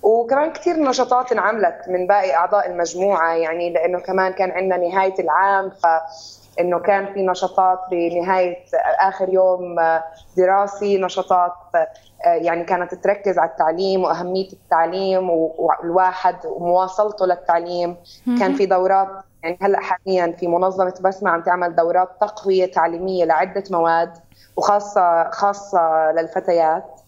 وكمان 0.02 0.52
كثير 0.52 0.76
نشاطات 0.76 1.32
انعملت 1.32 1.88
من 1.88 2.06
باقي 2.06 2.34
أعضاء 2.34 2.70
المجموعة 2.70 3.34
يعني 3.34 3.70
لأنه 3.70 4.00
كمان 4.00 4.32
كان 4.32 4.50
عندنا 4.50 4.76
نهاية 4.76 5.14
العام 5.18 5.70
ف 5.70 5.86
إنه 6.60 6.78
كان 6.78 7.14
في 7.14 7.26
نشاطات 7.26 7.78
بنهايه 7.90 8.56
آخر 9.00 9.28
يوم 9.28 9.76
دراسي 10.36 10.98
نشاطات 10.98 11.52
يعني 12.24 12.64
كانت 12.64 12.94
تركز 12.94 13.38
على 13.38 13.50
التعليم 13.50 14.04
وأهمية 14.04 14.48
التعليم 14.52 15.30
والواحد 15.30 16.36
ومواصلته 16.46 17.26
للتعليم. 17.26 17.96
كان 18.38 18.54
في 18.54 18.66
دورات 18.66 19.08
يعني 19.42 19.58
هلأ 19.62 19.80
حاليا 19.80 20.32
في 20.32 20.46
منظمة 20.46 20.94
بسمة 21.00 21.30
عم 21.30 21.42
تعمل 21.42 21.76
دورات 21.76 22.08
تقوية 22.20 22.72
تعليمية 22.72 23.24
لعدة 23.24 23.64
مواد 23.70 24.12
وخاصة 24.56 25.30
خاصة 25.30 26.12
للفتيات. 26.12 27.00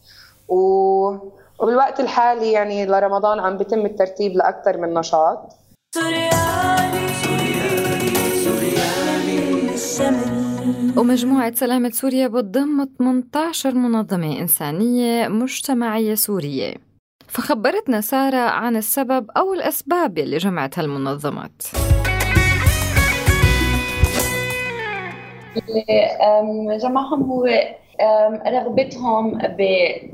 و 0.48 0.58
وبالوقت 1.58 2.00
الحالي 2.00 2.52
يعني 2.52 2.86
لرمضان 2.86 3.40
عم 3.40 3.56
بيتم 3.56 3.86
الترتيب 3.86 4.32
لأكثر 4.32 4.76
من 4.76 4.94
نشاط. 4.94 5.52
ومجموعة 10.96 11.54
سلامة 11.54 11.90
سوريا 11.90 12.28
بتضم 12.28 12.84
18 12.98 13.74
منظمة 13.74 14.38
إنسانية 14.40 15.28
مجتمعية 15.28 16.14
سورية. 16.14 16.74
فخبرتنا 17.28 18.00
سارة 18.00 18.36
عن 18.36 18.76
السبب 18.76 19.30
أو 19.36 19.54
الأسباب 19.54 20.18
اللي 20.18 20.36
جمعت 20.36 20.78
هالمنظمات. 20.78 21.62
اللي 25.56 26.78
جمعهم 26.78 27.22
هو 27.22 27.46
رغبتهم 28.46 29.38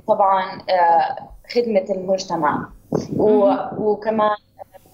طبعا 0.09 0.43
آه، 0.71 1.29
خدمة 1.55 1.85
المجتمع. 1.91 2.69
وكمان 3.79 4.37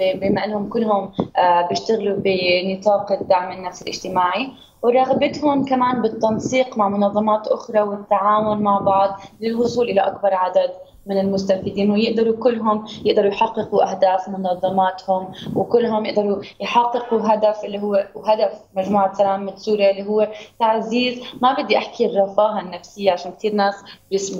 بما 0.00 0.44
أنهم 0.44 0.68
كلهم 0.68 1.12
آه، 1.36 1.68
بيشتغلوا 1.68 2.16
بنطاق 2.18 3.12
الدعم 3.12 3.52
النفسي 3.52 3.84
الاجتماعي 3.84 4.48
ورغبتهم 4.82 5.64
كمان 5.64 6.02
بالتنسيق 6.02 6.78
مع 6.78 6.88
منظمات 6.88 7.48
أخرى 7.48 7.80
والتعاون 7.80 8.62
مع 8.62 8.78
بعض 8.78 9.20
للوصول 9.40 9.88
إلى 9.88 10.00
أكبر 10.00 10.34
عدد 10.34 10.70
من 11.06 11.18
المستفيدين 11.20 11.90
ويقدروا 11.90 12.36
كلهم 12.36 12.84
يقدروا 13.04 13.28
يحققوا 13.28 13.90
أهداف 13.90 14.28
منظماتهم 14.28 15.32
وكلهم 15.56 16.06
يقدروا 16.06 16.42
يحققوا 16.60 17.20
هدف 17.34 17.64
اللي 17.64 17.82
هو 17.82 18.06
هدف 18.26 18.52
مجموعة 18.76 19.14
سلامه 19.14 19.56
سوريا 19.56 19.90
اللي 19.90 20.06
هو 20.06 20.28
تعزيز 20.60 21.22
ما 21.42 21.62
بدي 21.62 21.78
أحكي 21.78 22.06
الرفاهة 22.06 22.60
النفسية 22.60 23.12
عشان 23.12 23.32
كثير 23.32 23.54
ناس 23.54 23.74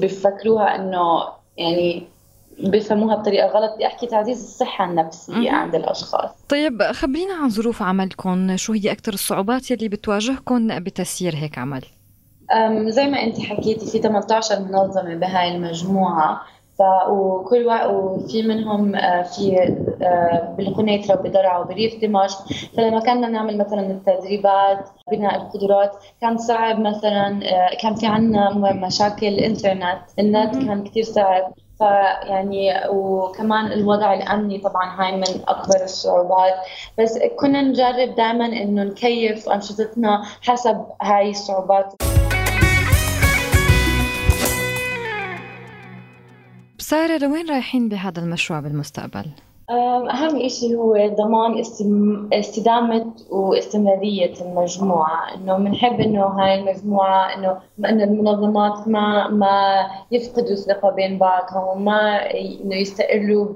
بيفكروها 0.01 0.75
إنه 0.75 1.23
يعني 1.57 2.03
بيفهموها 2.61 3.17
بطريقة 3.17 3.49
غلط. 3.49 3.75
بدي 3.75 3.87
أحكي 3.87 4.07
تعزيز 4.07 4.43
الصحة 4.43 4.85
النفسية 4.85 5.51
عند 5.51 5.75
الأشخاص. 5.75 6.31
طيب 6.49 6.83
خبرينا 6.83 7.35
عن 7.35 7.49
ظروف 7.49 7.83
عملكم. 7.83 8.57
شو 8.57 8.73
هي 8.73 8.93
أكثر 8.93 9.13
الصعوبات 9.13 9.71
يلي 9.71 9.89
بتواجهكم 9.89 10.79
بتسيير 10.79 11.35
هيك 11.35 11.59
عمل؟ 11.59 11.83
زي 12.89 13.07
ما 13.07 13.23
أنت 13.23 13.41
حكيتي 13.41 13.87
في 13.87 13.99
18 13.99 14.61
منظمة 14.61 15.15
بهاي 15.15 15.57
المجموعة. 15.57 16.41
ف 16.79 17.09
وكل 17.09 17.67
وقت 17.67 17.87
وفي 17.87 18.43
منهم 18.43 18.93
في 19.23 19.77
بالقنيطره 20.59 21.21
وبدرعا 21.21 21.59
وبريف 21.59 22.01
دمشق. 22.03 22.39
فلما 22.77 23.01
كنا 23.01 23.29
نعمل 23.29 23.59
مثلا 23.59 23.81
التدريبات 23.81 24.89
بناء 25.11 25.37
القدرات 25.37 25.97
كان 26.21 26.39
صعب 26.39 26.81
مثلا 26.81 27.41
كان 27.83 27.95
في 27.95 28.07
عنا 28.07 28.55
مشاكل 28.73 29.27
إنترنت. 29.27 29.99
النت 30.19 30.55
كان 30.55 30.85
كثير 30.85 31.05
صعب. 31.05 31.53
فيعني 31.79 32.89
وكمان 32.89 33.73
الوضع 33.73 34.15
الأمني 34.15 34.59
طبعا 34.59 35.01
هاي 35.01 35.17
من 35.17 35.43
أكبر 35.49 35.85
الصعوبات 35.85 36.55
بس 36.99 37.19
كنا 37.41 37.63
نجرب 37.63 38.15
دائما 38.15 38.47
إنه 38.47 38.85
نكيف 38.85 39.49
أنشطتنا 39.49 40.23
حسب 40.43 40.87
هاي 41.03 41.31
الصعوبات 41.31 41.95
سارة 46.79 47.19
لوين 47.19 47.51
رايحين 47.51 47.89
بهذا 47.89 48.23
المشروع 48.23 48.61
بالمستقبل؟ 48.61 49.27
أهم 49.71 50.49
شيء 50.49 50.77
هو 50.77 51.15
ضمان 51.19 51.63
استدامة 52.33 53.13
واستمرارية 53.31 54.33
المجموعة 54.41 55.35
إنه 55.35 55.57
بنحب 55.57 56.01
إنه 56.01 56.25
هاي 56.27 56.61
المجموعة 56.61 57.35
إنه 57.35 57.59
إنه 57.89 58.05
المنظمات 58.05 58.89
ما 58.89 59.29
ما 59.29 59.87
يفقدوا 60.11 60.53
الثقة 60.53 60.91
بين 60.91 61.19
بعضهم 61.19 61.69
وما 61.69 62.31
إنه 62.35 62.77
يستقلوا 62.77 63.47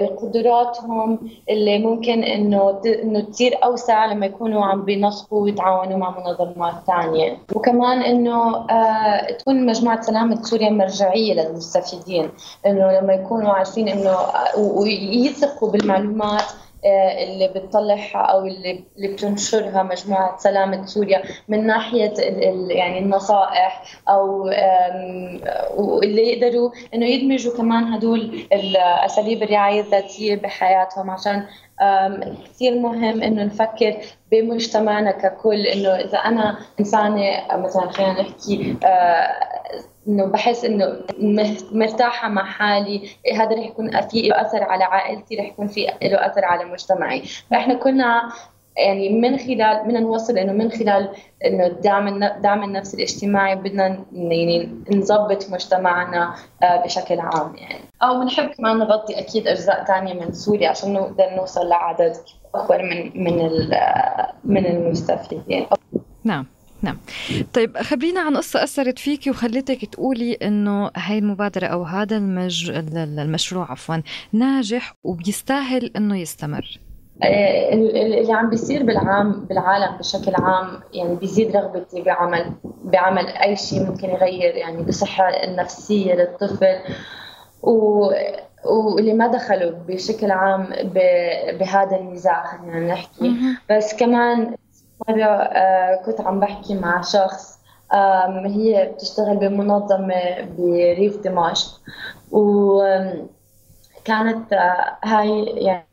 بقدراتهم 0.00 1.18
اللي 1.50 1.78
ممكن 1.78 2.22
إنه 2.24 2.80
إنه 3.02 3.20
تصير 3.20 3.64
أوسع 3.64 4.06
لما 4.06 4.26
يكونوا 4.26 4.64
عم 4.64 4.84
بينسقوا 4.84 5.42
ويتعاونوا 5.42 5.98
مع 5.98 6.14
منظمات 6.18 6.74
ثانية 6.86 7.38
وكمان 7.54 8.02
إنه 8.02 8.56
آه 8.70 9.32
تكون 9.32 9.66
مجموعة 9.66 10.00
سلامه 10.02 10.42
سوريا 10.42 10.70
مرجعية 10.70 11.34
للمستفيدين. 11.34 12.30
إنه 12.66 12.92
لما 13.00 13.12
يكونوا 13.14 13.50
عارفين 13.50 13.88
إنه 13.88 14.16
ويثقوا 14.58 15.70
بالمعلومات 15.70 16.42
آه، 16.42 16.63
اللي 16.86 17.48
بتطلعها 17.48 18.18
أو 18.18 18.46
اللي 18.46 18.84
اللي 18.96 19.08
بتنشرها 19.08 19.82
مجموعة 19.82 20.36
سلامة 20.38 20.86
سوريا 20.86 21.22
من 21.48 21.66
ناحية 21.66 22.12
يعني 22.68 22.98
النصائح 22.98 23.82
أو 24.08 24.48
آم، 24.48 25.40
واللي 25.76 26.22
يقدروا 26.32 26.70
إنه 26.94 27.06
يدمجوا 27.06 27.56
كمان 27.56 27.92
هدول 27.92 28.46
الاساليب 28.52 29.42
الرعاية 29.42 29.80
الذاتية 29.80 30.34
بحياتهم 30.36 31.10
عشان 31.10 31.46
كثير 32.44 32.78
مهم 32.78 33.22
إنه 33.22 33.44
نفكر 33.44 33.94
بمجتمعنا 34.30 35.10
ككل 35.10 35.66
إنه 35.66 35.88
إذا 35.88 36.18
أنا 36.18 36.58
إنسانة 36.80 37.42
مثلا 37.52 37.88
خلينا 37.90 38.22
نحكي 38.22 38.76
آه، 38.84 39.53
إنه 40.08 40.24
بحس 40.26 40.64
إنه 40.64 40.96
مرتاحة 41.72 42.28
مع 42.28 42.44
حالي. 42.44 43.08
هذا 43.36 43.54
رح 43.56 43.66
يكون 43.66 44.00
في 44.00 44.22
له 44.22 44.40
أثر 44.40 44.62
على 44.62 44.84
عائلتي 44.84 45.36
رح 45.36 45.44
يكون 45.46 45.66
في 45.66 45.86
له 46.02 46.26
أثر 46.26 46.44
على 46.44 46.64
مجتمعي. 46.64 47.22
فإحنا 47.50 47.74
كنا 47.74 48.28
يعني 48.76 49.08
من 49.08 49.36
خلال 49.38 49.82
بدنا 49.84 50.00
نوصل 50.00 50.38
إنه 50.38 50.52
من 50.52 50.70
خلال 50.70 51.08
إنه 51.46 51.66
الدعم 51.66 52.08
الن- 52.08 52.40
دعم 52.40 52.64
النفس 52.64 52.94
الاجتماعي 52.94 53.56
بدنا 53.56 54.04
يعني 54.12 54.68
نظبط 54.92 55.50
مجتمعنا 55.50 56.34
آه، 56.62 56.84
بشكل 56.84 57.20
عام 57.20 57.54
يعني. 57.56 57.80
أو 58.02 58.20
بنحب 58.20 58.48
كمان 58.48 58.78
نغطي 58.78 59.18
أكيد 59.18 59.48
أجزاء 59.48 59.84
ثانية 59.84 60.14
من 60.14 60.32
سوريا 60.32 60.68
عشان 60.68 60.92
نقدر 60.92 61.30
نوصل 61.36 61.68
لعدد 61.68 62.16
أكبر 62.54 62.82
من 62.82 63.24
من 63.24 63.46
ال- 63.46 64.26
من 64.44 64.66
المستفيدين 64.66 65.66
نعم. 66.24 66.46
نعم. 66.84 66.96
طيب 67.54 67.78
خبرينا 67.78 68.20
عن 68.20 68.36
قصة 68.36 68.62
أثرت 68.62 68.98
فيكي 68.98 69.30
وخلتك 69.30 69.84
تقولي 69.84 70.32
إنه 70.32 70.90
هاي 70.96 71.18
المبادرة 71.18 71.66
أو 71.66 71.82
هذا 71.82 72.16
المج... 72.16 72.70
المشروع 72.96 73.70
عفوا 73.70 73.96
ناجح 74.32 74.94
وبيستاهل 75.04 75.90
إنه 75.96 76.18
يستمر. 76.18 76.78
آه، 77.22 77.72
اللي 77.72 78.32
عم 78.32 78.50
بيصير 78.50 78.82
بالعام 78.82 79.44
بالعالم 79.44 79.98
بشكل 79.98 80.34
عام 80.34 80.80
يعني 80.94 81.14
بيزيد 81.14 81.56
رغبتي 81.56 82.02
بعمل 82.02 82.52
بعمل 82.84 83.26
أي 83.26 83.56
شيء 83.56 83.82
ممكن 83.86 84.08
يغير 84.08 84.54
يعني 84.54 84.82
بالصحه 84.82 85.28
النفسيه 85.28 86.14
للطفل. 86.14 86.78
و 87.62 88.10
واللي 88.64 89.14
ما 89.14 89.26
دخلوا 89.26 89.72
بشكل 89.88 90.30
عام 90.30 90.68
بهذا 91.60 91.96
النزاع 91.96 92.44
خلينا 92.46 92.92
نحكي. 92.92 93.36
بس 93.70 93.94
كمان 93.94 94.54
مرة 95.08 95.24
آه، 95.24 96.02
كنت 96.06 96.20
عم 96.20 96.40
بحكي 96.40 96.74
مع 96.74 97.02
شخص 97.02 97.58
هي 98.46 98.92
بتشتغل 98.94 99.36
بمنظمة 99.36 100.40
بريف 100.58 101.16
دمشق. 101.20 101.80
وكانت 102.30 103.36
آه، 104.52 104.98
هاي 105.04 105.44
يعني 105.44 105.86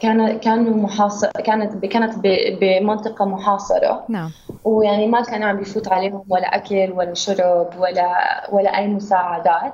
كان 0.00 0.38
كانوا 0.38 0.76
محاصر 0.76 1.30
كانت 1.30 1.86
كانت 1.86 2.18
ب- 2.18 2.58
بمنطقة 2.60 3.24
محاصرة. 3.24 4.04
نعم. 4.08 4.30
ويعني 4.64 5.06
ما 5.06 5.22
كان 5.22 5.42
عم 5.42 5.56
بيفوت 5.56 5.88
عليهم 5.88 6.24
ولا 6.28 6.56
أكل 6.56 6.92
ولا 6.92 7.14
شرب 7.14 7.70
ولا 7.78 8.06
ولا 8.52 8.78
أي 8.78 8.86
مساعدات. 8.88 9.72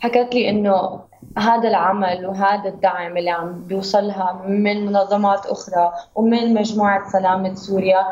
حكت 0.00 0.34
لي 0.34 0.50
إنه 0.50 1.00
هذا 1.38 1.68
العمل 1.68 2.26
وهذا 2.26 2.68
الدعم 2.68 3.16
اللي 3.16 3.30
عم 3.30 3.52
بيوصلها 3.52 4.42
من 4.46 4.86
منظمات 4.86 5.46
أخرى 5.46 5.92
ومن 6.14 6.54
مجموعة 6.54 7.08
سلامة 7.08 7.54
سوريا 7.54 8.06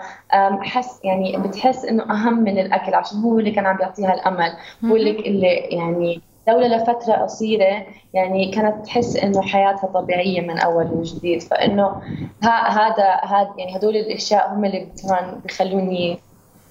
حس 0.61 1.01
يعني 1.05 1.37
بتحس 1.37 1.85
إنه 1.85 2.03
أهم 2.03 2.39
من 2.39 2.59
الأكل 2.59 2.95
عشان 2.95 3.19
هو 3.19 3.39
اللي 3.39 3.51
كان 3.51 3.67
عم 3.67 3.77
بيعطيها 3.77 4.15
الأمل. 4.15 4.53
هو 4.85 4.97
اللي 4.97 5.47
يعني 5.51 6.21
لولا 6.49 6.77
لفترة 6.77 7.13
قصيرة 7.13 7.87
يعني 8.15 8.51
كانت 8.51 8.87
تحس 8.87 9.17
إنه 9.17 9.43
حياتها 9.43 9.87
طبيعية 9.87 10.41
من 10.41 10.59
أول 10.59 10.87
وجديد. 10.93 11.43
فإنه 11.43 12.03
ها 12.43 12.69
هذا 12.69 13.37
هذا 13.37 13.51
يعني 13.59 13.77
هدول 13.77 13.97
الأشياء 13.97 14.55
هم 14.55 14.65
اللي 14.65 14.89
كمان 15.03 15.41
بيخلوني 15.45 16.19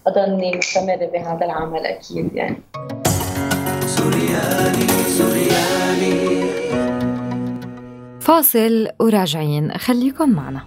أضلني 0.07 0.57
مستمرة 0.57 1.09
بهذا 1.13 1.45
العمل 1.45 1.85
أكيد 1.85 2.35
يعني. 2.35 2.57
سوريالي 3.85 4.87
سوريالي 5.17 5.30
فاصل 8.21 8.87
وراجعين. 8.99 9.71
خليكم 9.77 10.29
معنا. 10.29 10.61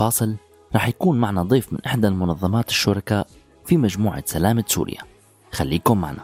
الفاصل 0.00 0.36
رح 0.74 0.88
يكون 0.88 1.20
معنا 1.20 1.42
ضيف 1.42 1.72
من 1.72 1.78
إحدى 1.86 2.08
المنظمات 2.08 2.68
الشركاء 2.68 3.26
في 3.66 3.76
مجموعة 3.76 4.22
سلامة 4.26 4.64
سوريا. 4.66 5.02
خليكم 5.52 6.00
معنا. 6.00 6.22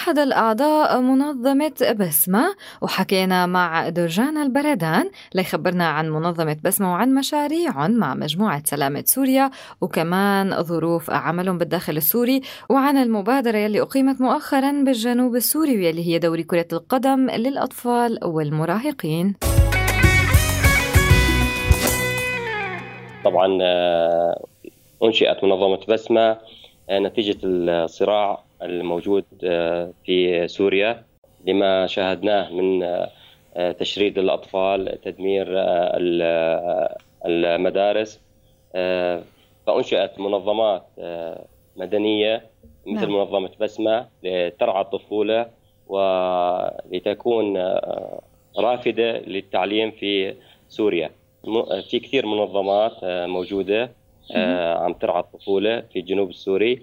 أحد 0.00 0.18
الأعضاء 0.18 1.00
منظمة 1.00 1.94
بسمة 1.98 2.54
وحكينا 2.82 3.46
مع 3.46 3.88
درجان 3.88 4.38
البردان 4.38 5.10
ليخبرنا 5.34 5.88
عن 5.88 6.10
منظمة 6.10 6.56
بسمة 6.64 6.92
وعن 6.92 7.14
مشاريعهم 7.14 7.90
مع 7.90 8.14
مجموعة 8.14 8.62
سلامة 8.64 9.02
سوريا 9.06 9.50
وكمان 9.80 10.62
ظروف 10.62 11.10
عملهم 11.10 11.58
بالداخل 11.58 11.96
السوري 11.96 12.40
وعن 12.68 12.96
المبادرة 12.96 13.58
يلي 13.58 13.80
أقيمت 13.80 14.20
مؤخرا 14.20 14.70
بالجنوب 14.70 15.36
السوري 15.36 15.86
واللي 15.86 16.06
هي 16.06 16.18
دوري 16.18 16.42
كرة 16.42 16.68
القدم 16.72 17.30
للأطفال 17.30 18.18
والمراهقين. 18.24 19.34
طبعا 23.24 23.58
آه، 23.62 24.44
أنشئت 25.04 25.44
منظمة 25.44 25.80
بسمة 25.88 26.38
آه، 26.90 26.98
نتيجة 26.98 27.38
الصراع 27.44 28.49
الموجود 28.62 29.24
آه، 29.44 29.92
في 30.04 30.48
سوريا 30.48 31.02
لما 31.46 31.86
شاهدناه 31.86 32.52
من 32.52 32.82
آه، 32.82 33.72
تشريد 33.72 34.18
الأطفال 34.18 35.00
تدمير 35.00 35.46
آه، 35.58 35.96
ال- 35.96 36.96
المدارس 37.26 38.20
فأنشئت 39.66 40.18
منظمات 40.20 40.82
مدنية 41.76 42.42
مثل 42.86 43.00
نعم. 43.00 43.12
منظمة 43.14 43.50
بسمة 43.60 44.06
لترعى 44.22 44.80
الطفولة 44.82 45.46
ولتكون 45.88 47.56
رافدة 48.58 49.18
للتعليم 49.18 49.90
في 49.90 50.34
سوريا 50.68 51.10
في 51.90 51.98
كثير 51.98 52.26
منظمات 52.26 52.92
موجودة 53.04 53.90
عم 54.76 54.92
ترعى 54.92 55.20
الطفولة 55.20 55.80
في 55.80 55.98
الجنوب 55.98 56.30
السوري 56.30 56.82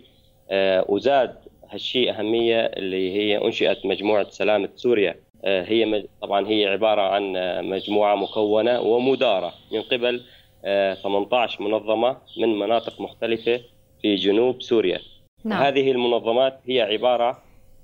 وزاد 0.89 1.35
هالشيء 1.69 2.11
أهمية 2.19 2.59
اللي 2.59 3.11
هي 3.15 3.45
أنشئت 3.45 3.85
مجموعة 3.85 4.29
سلامة 4.29 4.69
سوريا. 4.75 5.15
آه، 5.45 5.63
هي 5.63 5.85
مج- 5.85 6.05
طبعا 6.21 6.47
هي 6.47 6.65
عبارة 6.67 7.01
عن 7.01 7.35
آه، 7.37 7.61
مجموعة 7.61 8.15
مكونة 8.15 8.81
ومدارة. 8.81 9.53
من 9.71 9.81
قبل 9.81 10.21
آه، 10.65 10.93
18 10.93 11.63
منظمة 11.63 12.17
من 12.37 12.59
مناطق 12.59 13.01
مختلفة 13.01 13.61
في 14.01 14.15
جنوب 14.15 14.61
سوريا. 14.61 14.99
نعم. 15.45 15.61
هذه 15.63 15.91
المنظمات 15.91 16.59
هي 16.69 16.81
عبارة 16.81 17.37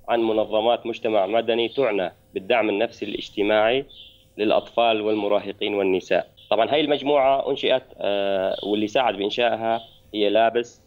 عن 0.08 0.20
منظمات 0.22 0.86
مجتمع 0.86 1.26
مدني 1.26 1.70
تعنى 1.70 2.12
بالدعم 2.34 2.70
النفسي 2.70 3.06
الاجتماعي 3.06 3.86
للأطفال 4.38 5.02
والمراهقين 5.02 5.74
والنساء. 5.74 6.28
طبعا 6.50 6.72
هاي 6.74 6.82
المجموعة 6.82 7.50
أنشئت 7.50 7.84
آه، 7.98 8.56
واللي 8.64 8.88
ساعد 8.88 9.16
بإنشائها 9.18 9.82
هي 10.14 10.30
لابس 10.30 10.82
آه، 10.82 10.83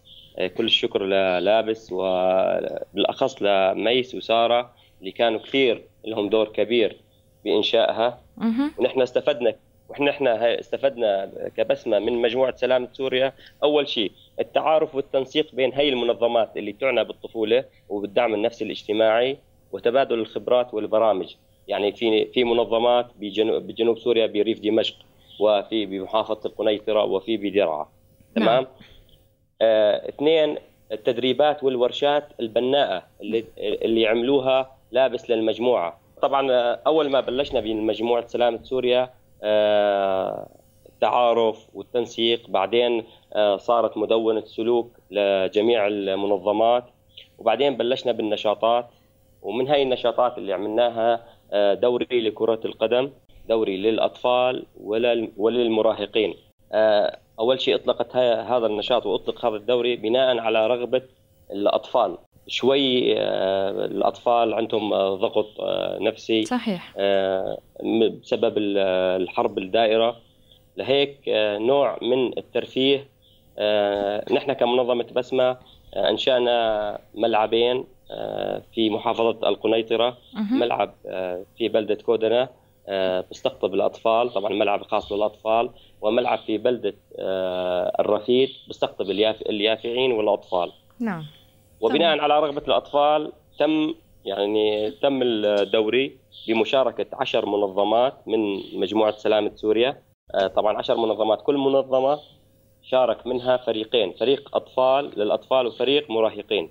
كل 0.57 0.65
الشكر 0.65 1.03
للابس 1.05 1.93
وبالأخص 1.93 3.43
لميس 3.43 4.15
وسارة 4.15 4.71
اللي 5.01 5.11
كانوا 5.11 5.41
كثير 5.41 5.85
لهم 6.05 6.29
دور 6.29 6.49
كبير 6.49 6.97
بإنشائها. 7.45 8.21
ونحن 8.79 9.01
استفدنا 9.01 9.55
ونحن 9.89 10.09
إحنا 10.09 10.61
استفدنا 10.61 11.31
كبسمة 11.57 11.99
من 11.99 12.13
مجموعة 12.23 12.57
سلامه 12.57 12.89
سوريا. 12.93 13.33
أول 13.63 13.89
شيء 13.89 14.13
التعارف 14.41 14.95
والتنسيق 14.95 15.55
بين 15.55 15.73
هي 15.73 15.89
المنظمات 15.89 16.57
اللي 16.57 16.73
تعنى 16.73 17.05
بالطفولة 17.05 17.65
وبالدعم 17.89 18.35
النفسي 18.35 18.65
الاجتماعي 18.65 19.39
وتبادل 19.73 20.19
الخبرات 20.19 20.75
والبرامج. 20.75 21.35
يعني 21.69 21.93
في 21.93 22.25
في 22.25 22.45
منظمات 22.45 23.07
بجنوب 23.21 23.63
بجنوب 23.63 23.99
سوريا 23.99 24.27
بريف 24.27 24.61
دمشق 24.61 24.95
وفي 25.41 25.87
بمحافظة 25.87 26.41
القنيطرة 26.47 27.05
وفي 27.05 27.37
بدرعا. 27.37 27.89
تمام؟ 28.37 28.63
آه، 28.65 28.69
اثنين 29.63 30.57
التدريبات 30.93 31.65
والورشات 31.65 32.29
البناءة 32.41 33.03
اللي 33.21 33.45
اللي 33.59 34.07
عملوها 34.07 34.77
لابس 34.93 35.31
للمجموعة. 35.31 36.01
طبعا 36.23 36.53
آه، 36.53 36.81
أول 36.87 37.11
ما 37.11 37.21
بلشنا 37.21 37.61
بمجموعة 37.61 38.27
سلامه 38.27 38.59
سوريا 38.63 39.11
آه، 39.43 40.49
التعارف 40.87 41.67
والتنسيق 41.75 42.51
بعدين 42.51 43.05
آه، 43.33 43.57
صارت 43.57 43.97
مدونة 43.97 44.45
سلوك 44.45 44.91
لجميع 45.11 45.87
المنظمات 45.87 46.85
وبعدين 47.39 47.77
بلشنا 47.77 48.13
بالنشاطات 48.13 48.87
ومن 49.43 49.69
هاي 49.69 49.83
النشاطات 49.83 50.39
اللي 50.39 50.53
عملناها 50.53 51.25
آه، 51.53 51.75
دوري 51.75 52.07
لكرة 52.11 52.61
القدم 52.65 53.11
دوري 53.49 53.77
للأطفال 53.77 54.67
ولل- 54.81 55.33
وللمراهقين. 55.37 56.35
أول 57.41 57.61
شيء 57.61 57.75
أطلقت 57.75 58.17
ها- 58.17 58.57
هذا 58.57 58.67
النشاط 58.67 59.07
وأطلق 59.07 59.45
هذا 59.47 59.57
الدوري 59.57 59.97
بناء 59.97 60.39
على 60.39 60.67
رغبة 60.67 61.03
الأطفال. 61.53 62.19
شوي 62.49 63.15
آه، 63.21 63.71
الأطفال 63.85 64.55
عندهم 64.55 64.93
آه، 64.93 65.15
ضغط 65.15 65.61
آه، 65.61 65.99
نفسي 66.01 66.45
صحيح. 66.45 66.93
بسبب 68.23 68.59
ال- 68.59 68.79
الحرب 69.23 69.59
الدائرة. 69.59 70.17
لهيك 70.77 71.19
نوع 71.61 71.99
من 72.03 72.39
الترفيه 72.39 72.99
نحن 74.33 74.53
كمنظمة 74.53 75.07
بسمة 75.17 75.57
آه، 75.95 76.11
أنشأنا 76.11 76.99
ملعبين 77.15 77.85
في 78.75 78.91
محافظة 78.91 79.49
القنيطرة 79.49 80.17
مهم. 80.35 80.59
ملعب 80.59 80.95
في 81.59 81.69
بلدة 81.69 81.95
كودنة 81.95 82.41
آه، 82.43 82.49
بيستقطب 83.29 83.75
الأطفال 83.75 84.31
طبعا 84.33 84.53
ملعب 84.53 84.83
خاص 84.83 85.13
للأطفال 85.13 85.71
وملعب 86.01 86.39
في 86.39 86.59
بلدة 86.59 86.95
آه، 87.19 87.93
الرفيد 88.01 88.49
بيستقطب 88.67 89.11
الياف- 89.11 89.43
اليافعين 89.43 90.13
والأطفال. 90.13 90.73
نعم. 91.01 91.25
وبناء 91.81 92.19
على 92.19 92.41
رغبة 92.41 92.63
الأطفال 92.69 93.33
تم 93.59 93.95
يعني 94.25 94.91
تم 94.91 95.21
الدوري 95.23 96.17
بمشاركة 96.49 97.07
عشر 97.13 97.47
منظمات 97.47 98.15
من 98.29 98.57
مجموعة 98.81 99.17
سلامة 99.17 99.51
سوريا. 99.55 100.03
آه، 100.35 100.47
طبعا 100.47 100.79
عشر 100.79 100.97
منظمات 100.97 101.43
كل 101.43 101.57
منظمة 101.57 102.19
شارك 102.83 103.27
منها 103.27 103.57
فريقين 103.57 104.13
فريق 104.13 104.57
أطفال 104.57 105.13
للأطفال 105.21 105.67
وفريق 105.67 106.11
مراهقين. 106.11 106.71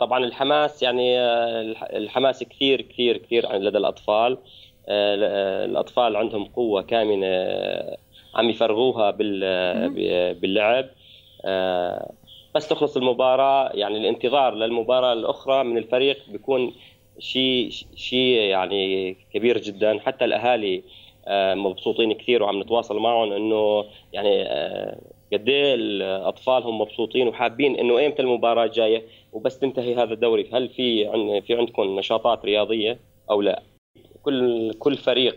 طبعا 0.00 0.24
الحماس 0.24 0.82
يعني 0.82 1.18
آه، 1.20 1.60
الح- 1.60 1.82
الحماس 1.92 2.44
كثير 2.44 2.82
كثير 2.82 3.16
كثير 3.16 3.52
لدى 3.56 3.78
الأطفال. 3.78 4.38
آه، 4.88 5.14
ل- 5.16 5.24
آه، 5.24 5.64
الأطفال 5.64 6.16
عندهم 6.16 6.44
قوة 6.44 6.82
كامنة 6.82 7.26
آه، 7.26 7.96
عم 8.34 8.50
يفرغوها 8.50 9.10
باللعب. 10.32 10.86
آه، 11.44 12.12
بس 12.54 12.68
تخلص 12.68 12.96
المباراة 12.96 13.70
يعني 13.74 13.98
الانتظار 13.98 14.54
للمباراة 14.54 15.12
الأخرى 15.12 15.64
من 15.64 15.78
الفريق 15.78 16.18
بيكون 16.28 16.74
شيء 17.18 17.70
شيء 17.94 18.40
يعني 18.40 19.14
كبير 19.34 19.58
جدا. 19.58 19.98
حتى 20.00 20.24
الأهالي 20.24 20.82
آه، 21.28 21.54
مبسوطين 21.54 22.12
كثير 22.12 22.42
وعم 22.42 22.60
نتواصل 22.60 22.96
معهم 22.98 23.32
إنه 23.32 23.84
يعني 24.12 24.42
آه، 24.42 25.00
قد 25.32 25.48
إيه 25.48 25.74
الأطفال 25.74 26.62
هم 26.62 26.80
مبسوطين 26.80 27.28
وحابين 27.28 27.76
إنه 27.78 27.98
ايمتى 27.98 28.22
المباراة 28.22 28.64
الجاية 28.64 29.02
وبس 29.32 29.58
تنتهي 29.58 29.94
هذا 29.94 30.14
الدوري. 30.14 30.50
هل 30.52 30.68
في 30.68 31.06
عن- 31.06 31.40
في 31.40 31.54
عندكم 31.54 31.82
نشاطات 31.98 32.44
رياضية 32.44 32.98
أو 33.30 33.42
لا؟ 33.42 33.62
كل 34.22 34.72
كل 34.78 34.96
فريق 34.96 35.36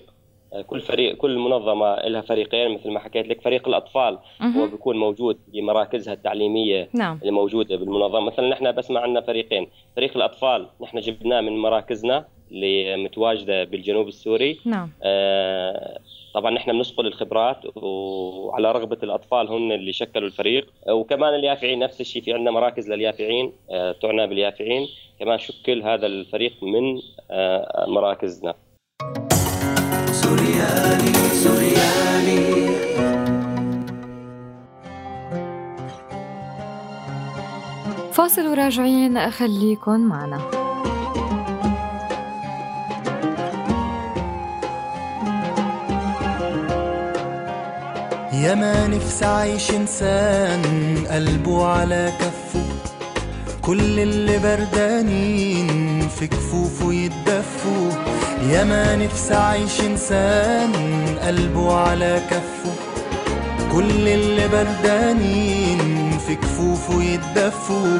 كل 0.67 0.79
فريق 0.81 1.15
كل 1.17 1.37
منظمة 1.37 1.95
لها 1.95 2.21
فريقين 2.21 2.71
مثل 2.73 2.91
ما 2.91 2.99
حكيت 2.99 3.27
لك 3.27 3.41
فريق 3.41 3.67
الأطفال. 3.67 4.19
هو. 4.41 4.67
بيكون 4.67 4.97
موجود 4.97 5.39
بمراكزها 5.47 6.13
التعليمية 6.13 6.89
نعم. 6.93 7.19
اللي 7.21 7.31
موجودة 7.31 7.75
بالمنظمة. 7.75 8.19
مثلا 8.19 8.49
نحن 8.49 8.71
بس 8.71 8.91
ما 8.91 8.99
عندنا 8.99 9.21
فريقين. 9.21 9.67
فريق 9.95 10.17
الأطفال 10.17 10.67
نحن 10.81 10.99
جبناه 10.99 11.41
من 11.41 11.57
مراكزنا. 11.57 12.25
اللي 12.51 12.97
متواجده 12.97 13.63
بالجنوب 13.63 14.07
السوري. 14.07 14.59
نعم. 14.65 14.89
آه، 15.03 15.99
طبعا 16.33 16.51
نحن 16.51 16.71
بنسقل 16.71 17.07
الخبرات 17.07 17.57
وعلى 17.75 18.71
رغبة 18.71 18.97
الأطفال 19.03 19.47
هم 19.47 19.71
اللي 19.71 19.93
شكلوا 19.93 20.27
الفريق. 20.27 20.67
وكمان 20.89 21.35
اليافعين 21.35 21.79
نفس 21.79 22.01
الشيء 22.01 22.21
في 22.21 22.33
عندنا 22.33 22.51
مراكز 22.51 22.91
لليافعين 22.91 23.51
آه، 23.71 23.91
تعنى 23.91 24.27
باليافعين. 24.27 24.87
كمان 25.19 25.37
شكل 25.37 25.83
هذا 25.83 26.05
الفريق 26.05 26.53
من 26.63 27.01
آه، 27.31 27.85
مراكزنا. 27.87 28.53
سوريالي 30.11 31.13
سوريالي 31.43 32.69
فاصل 38.13 38.47
وراجعين 38.47 39.29
خليكن 39.29 39.99
معنا. 39.99 40.58
يا 48.43 48.55
ما 48.55 48.87
نفسي 48.87 49.25
عايش 49.25 49.71
إنسان 49.71 50.61
قلبه 51.11 51.65
على 51.65 52.13
كفه. 52.19 52.65
كل 53.61 53.99
اللي 53.99 54.39
بردانين 54.39 56.07
في 56.07 56.27
كفوفه 56.27 56.93
يتدفوا. 56.93 57.91
يا 58.41 58.63
ما 58.63 58.95
نفسي 58.95 59.33
عايش 59.33 59.81
إنسان 59.81 60.71
قلبه 61.21 61.75
على 61.75 62.21
كفه. 62.29 62.73
كل 63.71 64.07
اللي 64.07 64.47
بردانين 64.47 66.11
في 66.27 66.35
كفوفه 66.35 67.03
يتدفوا. 67.03 67.99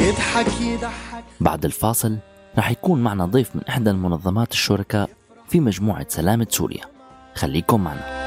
يضحك 0.00 0.60
يضحك. 0.60 1.24
بعد 1.40 1.64
الفاصل 1.64 2.16
رح 2.58 2.70
يكون 2.70 3.02
معنا 3.02 3.26
ضيف 3.26 3.56
من 3.56 3.62
إحدى 3.68 3.90
المنظمات 3.90 4.52
الشركاء 4.52 5.10
في 5.48 5.60
مجموعة 5.60 6.06
سلامة 6.08 6.46
سوريا. 6.50 6.84
خليكم 7.34 7.84
معنا. 7.84 8.25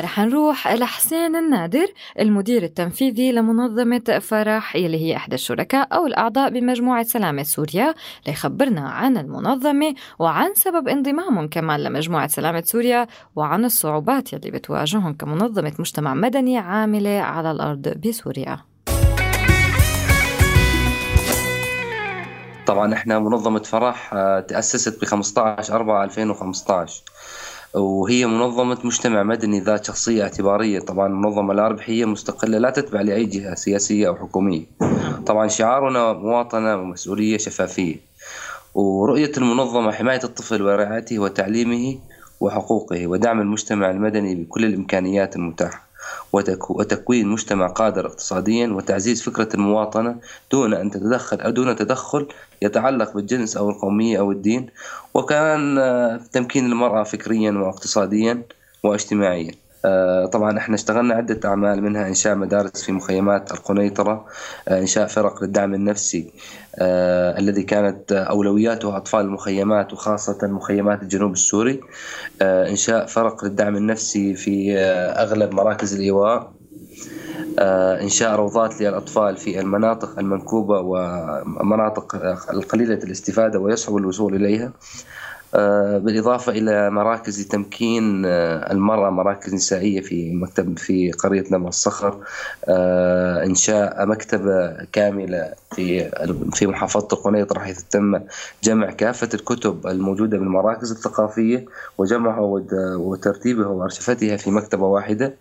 رح 0.00 0.20
نروح 0.20 0.68
لحسين 0.68 1.36
النادر 1.36 1.86
المدير 2.20 2.62
التنفيذي 2.62 3.32
لمنظمة 3.32 4.18
فرح 4.22 4.76
يلي 4.76 4.98
هي 4.98 5.16
إحدى 5.16 5.34
الشركاء 5.34 5.88
أو 5.92 6.06
الأعضاء 6.06 6.50
بمجموعة 6.50 7.02
سلامة 7.02 7.42
سوريا 7.42 7.94
ليخبرنا 8.26 8.88
عن 8.88 9.16
المنظمة 9.16 9.94
وعن 10.18 10.54
سبب 10.54 10.88
انضمامهم 10.88 11.48
كمان 11.48 11.80
لمجموعة 11.80 12.26
سلامة 12.26 12.62
سوريا 12.66 13.06
وعن 13.36 13.64
الصعوبات 13.64 14.32
يلي 14.32 14.50
بتواجههم 14.50 15.14
كمنظمة 15.14 15.72
مجتمع 15.78 16.14
مدني 16.14 16.58
عاملة 16.58 17.20
على 17.20 17.50
الأرض 17.50 17.88
بسوريا. 17.88 18.58
طبعا 22.66 22.94
إحنا 22.94 23.18
منظمة 23.18 23.62
فرح 23.62 24.14
آه، 24.14 24.40
تأسست 24.40 25.00
ب 25.00 25.04
15 25.04 25.74
4 25.74 26.04
2015 26.04 27.02
وهي 27.74 28.26
منظمة 28.26 28.78
مجتمع 28.84 29.22
مدني 29.22 29.60
ذات 29.60 29.84
شخصية 29.84 30.22
اعتبارية. 30.22 30.80
طبعا 30.80 31.08
منظمة 31.08 31.54
لا 31.54 31.68
ربحية 31.68 32.04
مستقلة 32.04 32.58
لا 32.58 32.70
تتبع 32.70 33.00
لأي 33.00 33.24
جهة 33.24 33.54
سياسية 33.54 34.08
أو 34.08 34.16
حكومية. 34.16 34.64
طبعا 35.26 35.48
شعارنا 35.48 36.12
مواطنة 36.12 36.76
ومسؤولية 36.76 37.38
شفافية. 37.38 37.96
ورؤية 38.74 39.32
المنظمة 39.36 39.92
حماية 39.92 40.20
الطفل 40.24 40.62
ورعايته 40.62 41.18
وتعليمه 41.18 41.98
وحقوقه 42.40 43.06
ودعم 43.06 43.40
المجتمع 43.40 43.90
المدني 43.90 44.34
بكل 44.34 44.64
الإمكانيات 44.64 45.36
المتاحة. 45.36 45.91
وتكوين 46.32 47.28
مجتمع 47.28 47.66
قادر 47.66 48.06
اقتصاديا 48.06 48.68
وتعزيز 48.68 49.22
فكرة 49.22 49.48
المواطنة 49.54 50.16
دون 50.52 50.74
أن 50.74 50.90
تتدخل 50.90 51.54
دون 51.54 51.76
تدخل 51.76 52.28
يتعلق 52.62 53.14
بالجنس 53.14 53.56
أو 53.56 53.70
القومية 53.70 54.18
أو 54.18 54.32
الدين 54.32 54.68
وكان 55.14 55.80
تمكين 56.32 56.66
المرأة 56.66 57.02
فكريا 57.02 57.50
واقتصاديا 57.52 58.42
واجتماعيا. 58.82 59.61
طبعا 60.32 60.58
إحنا 60.58 60.74
اشتغلنا 60.74 61.14
عدة 61.14 61.48
أعمال 61.48 61.82
منها 61.82 62.08
إنشاء 62.08 62.34
مدارس 62.34 62.82
في 62.82 62.92
مخيمات 62.92 63.52
القنيطرة 63.52 64.26
آه، 64.68 64.80
إنشاء 64.80 65.06
فرق 65.06 65.42
للدعم 65.42 65.74
النفسي 65.74 66.32
آه، 66.78 67.38
الذي 67.38 67.62
كانت 67.62 68.12
أولوياته 68.12 68.96
أطفال 68.96 69.20
المخيمات 69.20 69.92
وخاصة 69.92 70.38
مخيمات 70.42 71.02
الجنوب 71.02 71.32
السوري 71.32 71.80
إنشاء 72.42 73.06
فرق 73.06 73.44
للدعم 73.44 73.76
النفسي 73.76 74.34
في 74.34 74.78
أغلب 75.16 75.54
مراكز 75.54 75.94
الإيواء 75.94 76.52
إنشاء 78.02 78.36
روضات 78.36 78.80
للأطفال 78.80 79.36
في 79.36 79.60
المناطق 79.60 80.18
المنكوبة 80.18 80.80
ومناطق 80.80 82.14
القليلة 82.50 82.94
الاستفادة 82.94 83.58
ويصعب 83.58 83.96
الوصول 83.96 84.34
إليها 84.34 84.72
آه، 85.54 85.98
بالإضافة 85.98 86.52
إلى 86.52 86.90
مراكز 86.90 87.46
تمكين 87.46 88.22
آه، 88.26 88.72
المرأة 88.72 89.10
مراكز 89.10 89.54
نسائية 89.54 90.00
في 90.00 90.30
مكتب 90.34 90.78
في 90.78 91.12
قرية 91.12 91.44
نبع 91.50 91.68
الصخر 91.68 92.18
آه، 92.68 93.44
إنشاء 93.44 94.06
مكتبة 94.06 94.84
كاملة 94.92 95.52
في 95.74 96.10
في 96.52 96.66
محافظة 96.66 97.08
القنيطرة 97.12 97.58
حيث 97.58 97.82
تم 97.82 98.20
جمع 98.62 98.90
كافة 98.90 99.28
الكتب 99.34 99.86
الموجودة 99.86 100.38
بالمراكز 100.38 100.90
الثقافية 100.90 101.64
وجمعها 101.98 102.40
وترتيبها 102.96 103.66
وأرشفتها 103.66 104.36
في 104.36 104.50
مكتبة 104.50 104.86
واحدة. 104.86 105.34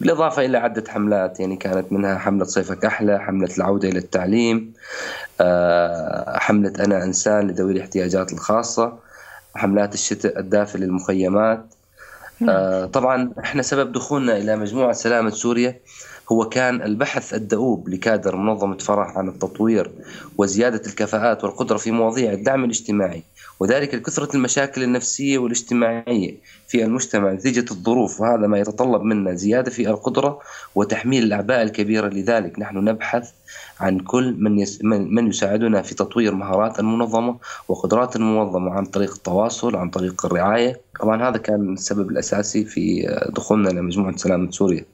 بالإضافة 0.00 0.44
إلى 0.44 0.58
عدة 0.58 0.84
حملات 0.88 1.40
يعني 1.40 1.56
كانت 1.56 1.92
منها 1.92 2.18
حملة 2.18 2.44
صيفك 2.44 2.84
أحلى 2.84 3.18
حملة 3.20 3.48
العودة 3.58 3.88
إلى 3.88 3.98
التعليم 3.98 4.72
حملة 6.38 6.72
أنا 6.84 7.04
إنسان 7.04 7.46
لذوي 7.48 7.72
الاحتياجات 7.72 8.32
الخاصة 8.32 8.98
حملات 9.54 9.94
الشتاء 9.94 10.38
الدافئ 10.38 10.78
للمخيمات 10.78 11.74
نعم. 12.40 12.56
آه 12.56 12.84
طبعا 12.84 13.32
إحنا 13.38 13.62
سبب 13.62 13.92
دخولنا 13.92 14.36
إلى 14.36 14.56
مجموعة 14.56 14.92
سلامة 14.92 15.30
سوريا 15.30 15.78
هو 16.32 16.48
كان 16.48 16.82
البحث 16.82 17.34
الدؤوب 17.34 17.88
لكادر 17.88 18.36
منظمة 18.36 18.78
فرح 18.78 19.18
عن 19.18 19.28
التطوير 19.28 19.90
وزيادة 20.38 20.82
الكفاءات 20.86 21.44
والقدرة 21.44 21.76
في 21.76 21.90
مواضيع 21.90 22.32
الدعم 22.32 22.64
الاجتماعي 22.64 23.22
وذلك 23.64 23.94
لكثرة 23.94 24.36
المشاكل 24.36 24.82
النفسية 24.82 25.38
والاجتماعية 25.38 26.34
في 26.68 26.84
المجتمع 26.84 27.32
نتيجة 27.32 27.64
الظروف 27.70 28.20
وهذا 28.20 28.46
ما 28.46 28.58
يتطلب 28.58 29.02
منا 29.02 29.34
زيادة 29.34 29.70
في 29.70 29.88
القدرة 29.88 30.38
وتحميل 30.74 31.22
الأعباء 31.22 31.62
الكبيرة 31.62 32.08
لذلك. 32.08 32.58
نحن 32.58 32.76
نبحث 32.76 33.30
عن 33.80 33.98
كل 33.98 34.36
من 34.38 34.58
يس 34.58 34.84
من 34.84 35.28
يساعدنا 35.28 35.82
في 35.82 35.94
تطوير 35.94 36.34
مهارات 36.34 36.80
المنظمة 36.80 37.36
وقدرات 37.68 38.16
المنظمة 38.16 38.70
عن 38.70 38.84
طريق 38.84 39.14
التواصل 39.14 39.76
عن 39.76 39.90
طريق 39.90 40.26
الرعاية. 40.26 40.80
طبعا 41.00 41.28
هذا 41.28 41.38
كان 41.38 41.72
السبب 41.72 42.10
الأساسي 42.10 42.64
في 42.64 43.06
دخولنا 43.28 43.68
لمجموعة 43.68 44.16
سلامه 44.16 44.50
سوريا. 44.50 44.84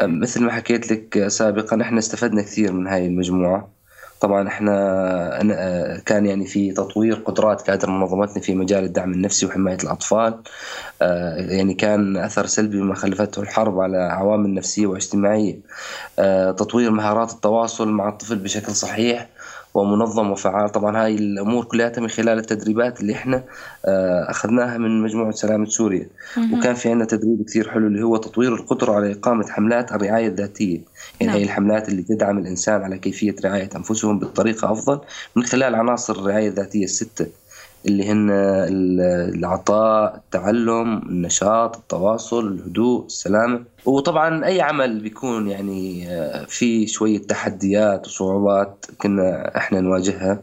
مثل 0.00 0.44
ما 0.44 0.52
حكيت 0.52 0.92
لك 0.92 1.28
سابقا 1.28 1.82
إحنا 1.82 1.98
استفدنا 1.98 2.42
كثير 2.42 2.72
من 2.72 2.86
هاي 2.86 3.06
المجموعة. 3.06 3.81
طبعا 4.22 4.48
إحنا 4.48 6.02
كان 6.06 6.26
يعني 6.26 6.46
في 6.46 6.72
تطوير 6.72 7.14
قدرات 7.14 7.62
كادر 7.62 7.90
منظمتنا 7.90 8.42
في 8.42 8.54
مجال 8.54 8.84
الدعم 8.84 9.12
النفسي 9.12 9.46
وحماية 9.46 9.78
الأطفال. 9.84 10.34
آه، 11.02 11.36
يعني 11.36 11.74
كان 11.74 12.16
أثر 12.16 12.46
سلبي 12.46 12.80
ما 12.80 12.94
خلفته 12.94 13.42
الحرب 13.42 13.80
على 13.80 13.96
عوامل 13.98 14.54
نفسية 14.54 14.86
واجتماعية. 14.86 15.58
آه، 16.18 16.50
تطوير 16.50 16.90
مهارات 16.90 17.32
التواصل 17.32 17.88
مع 17.88 18.08
الطفل 18.08 18.36
بشكل 18.36 18.72
صحيح 18.72 19.28
ومنظم 19.74 20.30
وفعال. 20.30 20.68
طبعا 20.68 21.04
هاي 21.04 21.14
الأمور 21.14 21.64
كلها 21.64 21.92
من 21.98 22.08
خلال 22.08 22.38
التدريبات 22.38 23.00
اللي 23.00 23.12
إحنا 23.12 23.44
آه، 23.84 24.30
أخذناها 24.30 24.78
من 24.78 25.02
مجموعة 25.02 25.30
سلامة 25.30 25.64
سوريا. 25.66 26.06
وكان 26.52 26.74
في 26.74 26.88
عندنا 26.90 27.04
تدريب 27.04 27.44
كثير 27.46 27.70
حلو 27.70 27.86
اللي 27.86 28.02
هو 28.02 28.16
تطوير 28.16 28.54
القدرة 28.54 28.92
على 28.92 29.12
إقامة 29.12 29.46
حملات 29.48 29.92
الرعاية 29.92 30.26
الذاتية. 30.28 30.91
يعني 31.22 31.32
نعم. 31.32 31.36
هي 31.36 31.44
الحملات 31.44 31.88
اللي 31.88 32.02
تدعم 32.02 32.38
الإنسان 32.38 32.82
على 32.82 32.98
كيفية 32.98 33.34
رعاية 33.44 33.70
أنفسهم 33.76 34.18
بطريقة 34.18 34.72
أفضل 34.72 35.00
من 35.36 35.42
خلال 35.42 35.74
عناصر 35.74 36.18
الرعاية 36.18 36.48
الذاتية 36.48 36.84
الستة 36.84 37.26
اللي 37.86 38.08
هن 38.08 38.30
العطاء 39.34 40.16
التعلم 40.16 40.98
النشاط 40.98 41.76
التواصل 41.76 42.46
الهدوء 42.52 43.06
السلامة 43.06 43.64
وطبعا 43.84 44.46
أي 44.46 44.60
عمل 44.60 45.00
بيكون 45.00 45.48
يعني 45.48 46.08
آه، 46.08 46.44
في 46.44 46.86
شوية 46.86 47.18
تحديات 47.18 48.06
وصعوبات 48.06 48.86
كنا 48.98 49.56
إحنا 49.56 49.80
نواجهها 49.80 50.42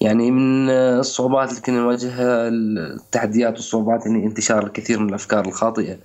يعني 0.00 0.30
من 0.30 0.70
الصعوبات 0.70 1.50
اللي 1.50 1.60
كنا 1.60 1.80
نواجهها 1.80 2.48
التحديات 2.48 3.54
والصعوبات 3.54 4.06
يعني 4.06 4.26
انتشار 4.26 4.66
الكثير 4.66 4.98
من 4.98 5.08
الأفكار 5.08 5.46
الخاطئة 5.46 5.96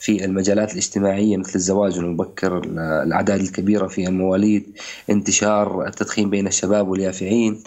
في 0.00 0.24
المجالات 0.24 0.72
الاجتماعية 0.72 1.36
مثل 1.36 1.54
الزواج 1.54 1.98
المبكر 1.98 2.58
الأعداد 3.02 3.40
الكبيرة 3.40 3.86
في 3.86 4.08
المواليد 4.08 4.78
انتشار 5.10 5.86
التدخين 5.86 6.30
بين 6.30 6.46
الشباب 6.46 6.88
واليافعين 6.88 7.62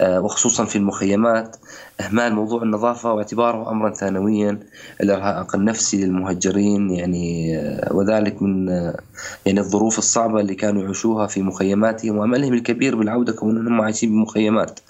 آه، 0.00 0.20
وخصوصا 0.20 0.64
في 0.64 0.76
المخيمات. 0.76 1.56
إهمال 2.00 2.34
موضوع 2.34 2.62
النظافة 2.62 3.12
واعتباره 3.12 3.70
أمرا 3.70 3.90
ثانويا 3.94 4.58
الإرهاق 5.00 5.56
النفسي 5.56 6.04
للمهجرين 6.04 6.90
يعني 6.90 7.56
آه، 7.58 7.92
وذلك 7.92 8.42
من 8.42 8.68
آه، 8.68 9.00
يعني 9.46 9.60
الظروف 9.60 9.98
الصعبة 9.98 10.40
اللي 10.40 10.54
كانوا 10.54 10.82
يعيشوها 10.82 11.26
في 11.26 11.42
مخيماتهم 11.42 12.16
وأملهم 12.16 12.54
الكبير 12.54 12.96
بالعودة 12.96 13.32
كونهم 13.32 13.80
عايشين 13.80 14.10
بمخيمات. 14.10 14.80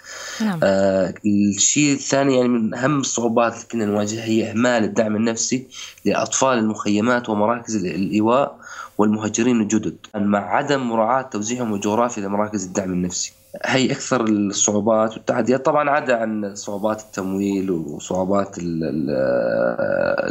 نعم. 0.40 0.60
آه 0.62 1.14
الشيء 1.26 1.92
الثاني 1.92 2.36
يعني 2.36 2.48
من 2.48 2.74
أهم 2.74 3.00
الصعوبات 3.00 3.52
اللي 3.54 3.64
كنا 3.72 3.84
نواجهها 3.84 4.24
هي 4.24 4.50
إهمال 4.50 4.84
الدعم 4.84 5.16
النفسي 5.16 5.66
لأطفال 6.04 6.58
المخيمات 6.58 7.28
ومراكز 7.28 7.76
الإيواء 7.76 8.58
والمهجرين 8.98 9.60
الجدد. 9.60 9.96
مع 10.14 10.56
عدم 10.56 10.80
مراعاة 10.80 11.22
توزيعهم 11.22 11.74
الجغرافي 11.74 12.20
لمراكز 12.20 12.64
الدعم 12.64 12.92
النفسي. 12.92 13.37
هي 13.64 13.92
أكثر 13.92 14.24
الصعوبات 14.24 15.12
والتحديات 15.12 15.64
طبعا 15.64 15.90
عدا 15.90 16.16
عن 16.16 16.54
صعوبات 16.54 17.00
التمويل 17.00 17.70
وصعوبات 17.70 18.56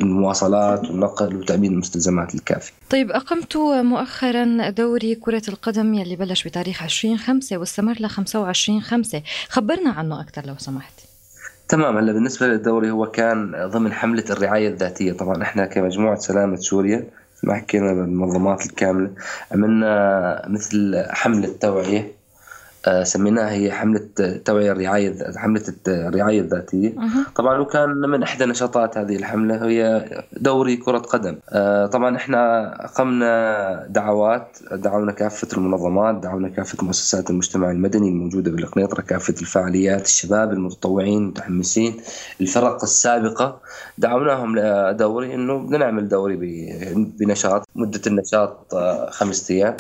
المواصلات 0.02 0.90
والنقل 0.90 1.36
وتأمين 1.36 1.72
المستلزمات 1.72 2.36
الكافية. 2.36 2.74
طيب 2.90 3.12
أقمت 3.12 3.58
مؤخرا 3.58 4.70
دوري 4.70 5.16
كرة 5.16 5.44
القدم 5.50 5.94
يلي 5.94 6.16
بلش 6.16 6.48
بتاريخ 6.48 6.84
20 6.84 7.18
5 7.18 7.58
واستمر 7.58 7.96
ل 8.00 8.10
25 8.10 8.82
5 8.82 9.22
خبرنا 9.50 9.90
عنه 9.90 10.22
أكثر 10.22 10.46
لو 10.46 10.56
سمحت. 10.58 10.94
تمام 11.70 11.98
هلا 11.98 12.13
بالنسبة 12.13 12.48
للدوري 12.48 12.92
هو 12.92 13.12
كان 13.12 13.70
ضمن 13.72 13.94
حملة 13.94 14.24
الرعاية 14.30 14.68
الذاتية 14.68 15.13
طبعا 15.13 15.44
إحنا 15.44 15.66
كمجموعة 15.66 16.16
سلامة 16.16 16.56
سوريا 16.56 17.04
ما 17.44 17.56
حكينا 17.56 17.94
بالمنظمات 17.94 18.66
الكاملة 18.66 19.12
عملنا 19.52 20.46
مثل 20.48 21.06
حملة 21.10 21.54
توعية 21.62 22.00
آه، 22.00 22.17
سميناها 23.04 23.52
هي 23.52 23.71
حملة 23.71 24.08
توعية 24.45 24.71
الرعاية 24.71 25.15
حملة 25.38 25.63
الرعاية 25.88 26.41
الذاتية. 26.41 26.93
طبعا 27.36 27.58
وكان 27.58 27.89
من 27.89 28.23
إحدى 28.23 28.45
نشاطات 28.45 28.97
هذه 28.97 29.15
الحملة 29.15 29.65
هي 29.65 30.06
دوري 30.34 30.76
كرة 30.76 30.97
قدم. 30.97 31.36
آه، 31.50 31.86
طبعا 31.86 32.15
إحنا 32.15 32.73
أقمنا 32.86 33.86
دعوات 33.89 34.58
دعونا 34.71 35.12
كافة 35.12 35.47
المنظمات 35.58 36.15
دعونا 36.15 36.50
كافة 36.50 36.86
مؤسسات 36.86 37.30
المجتمع 37.30 37.71
المدني 37.71 38.10
الموجودة 38.10 38.52
بالقنيطرة 38.52 39.02
كافة 39.02 39.36
الفعاليات 39.41 40.06
الشباب 40.06 40.54
المتطوعين 40.54 41.17
المتحمسين 41.17 41.97
الفرق 42.41 42.84
السابقة. 42.84 43.60
دعوناهم 43.97 44.60
لدوري 44.60 45.34
إنه 45.34 45.58
بدنا 45.58 45.78
نعمل 45.78 46.10
دوري 46.10 46.38
بنشاط 47.19 47.67
مدة 47.76 48.02
النشاط 48.08 48.73
آه، 48.73 49.10
خمسة 49.10 49.76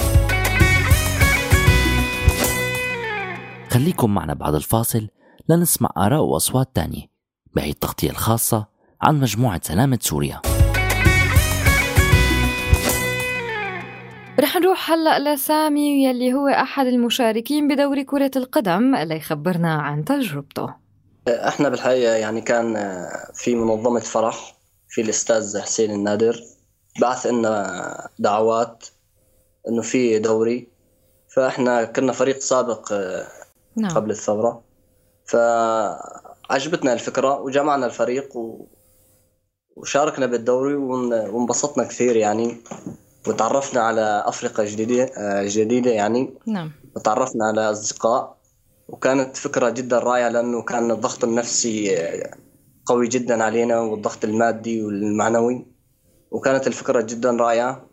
خليكم 3.71 4.13
معنا 4.13 4.33
بعد 4.33 4.55
الفاصل 4.55 5.07
لنسمع 5.49 5.89
آراء 5.97 6.21
وأصوات 6.21 6.69
تانية 6.73 7.05
بهي 7.55 7.69
التغطية 7.69 8.09
الخاصة 8.09 8.67
عن 9.01 9.19
مجموعة 9.19 9.61
سلامة 9.63 9.99
سوريا 10.01 10.41
رح 14.39 14.55
نروح 14.55 14.91
هلا 14.91 15.33
لسامي 15.33 16.05
يلي 16.05 16.33
هو 16.33 16.47
أحد 16.47 16.85
المشاركين 16.85 17.67
بدوري 17.67 18.03
كرة 18.03 18.31
القدم 18.35 18.95
ليخبرنا 18.95 19.73
عن 19.73 20.05
تجربته. 20.05 20.73
إحنا 21.27 21.69
بالحقيقة 21.69 22.13
يعني 22.13 22.41
كان 22.41 22.75
في 23.33 23.55
منظمة 23.55 23.99
فرح 23.99 24.57
في 24.89 25.01
الأستاذ 25.01 25.59
حسين 25.61 25.91
النادر 25.91 26.39
بعث 27.01 27.25
لنا 27.25 28.09
دعوات 28.19 28.85
إنه 29.69 29.81
في 29.81 30.19
دوري 30.19 30.67
فإحنا 31.35 31.83
كنا 31.83 32.11
فريق 32.11 32.39
سابق 32.39 32.93
نعم. 33.77 33.91
قبل 33.91 34.11
الثورة. 34.11 34.61
فعجبتنا 35.25 36.93
الفكرة 36.93 37.41
وجمعنا 37.41 37.85
الفريق 37.85 38.37
و... 38.37 38.65
وشاركنا 39.75 40.25
بالدوري 40.25 40.75
وانبسطنا 40.75 41.83
كثير 41.83 42.15
يعني. 42.15 42.57
وتعرفنا 43.27 43.81
على 43.81 44.23
أفريقيا 44.25 44.65
جديدة 44.65 45.11
جديدة 45.43 45.91
يعني. 45.91 46.33
نعم. 46.45 46.71
وتعرفنا 46.95 47.45
على 47.45 47.71
أصدقاء. 47.71 48.37
وكانت 48.87 49.37
فكرة 49.37 49.69
جدا 49.69 49.99
رائعة 49.99 50.29
لأنه 50.29 50.61
كان 50.61 50.91
الضغط 50.91 51.23
النفسي 51.23 51.97
قوي 52.85 53.07
جدا 53.07 53.43
علينا 53.43 53.79
والضغط 53.79 54.23
المادي 54.23 54.83
والمعنوي. 54.83 55.65
وكانت 56.31 56.67
الفكرة 56.67 57.01
جدا 57.01 57.31
رائعة. 57.31 57.86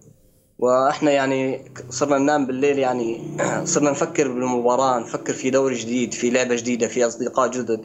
وإحنا 0.59 1.11
يعني 1.11 1.65
صرنا 1.91 2.19
ننام 2.19 2.47
بالليل 2.47 2.79
يعني 2.79 3.37
صرنا 3.65 3.91
نفكر 3.91 4.29
بالمباراة 4.29 4.99
نفكر 4.99 5.33
في 5.33 5.51
دوري 5.51 5.75
جديد 5.75 6.15
في 6.15 6.31
لعبة 6.31 6.55
جديدة 6.55 6.89
في 6.89 7.07
أصدقاء 7.07 7.51
جدد. 7.51 7.85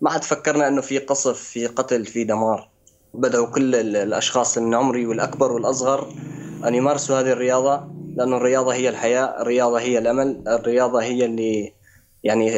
ما 0.00 0.10
حد 0.10 0.24
فكرنا 0.24 0.68
إنه 0.68 0.80
في 0.80 0.98
قصف 0.98 1.38
في 1.38 1.66
قتل 1.66 2.06
في 2.06 2.24
دمار. 2.24 2.70
بدأوا 3.14 3.46
كل 3.46 3.74
الأشخاص 3.74 4.58
من 4.58 4.74
عمري 4.74 5.06
والأكبر 5.06 5.52
والأصغر 5.52 6.08
أن 6.66 6.74
يمارسوا 6.74 7.20
هذه 7.20 7.32
الرياضة 7.32 7.88
لأنه 8.16 8.36
الرياضة 8.36 8.74
هي 8.74 8.88
الحياة 8.88 9.42
الرياضة 9.42 9.80
هي 9.80 9.98
الأمل 9.98 10.42
الرياضة 10.48 11.02
هي 11.02 11.24
اللي 11.24 11.72
يعني 12.24 12.50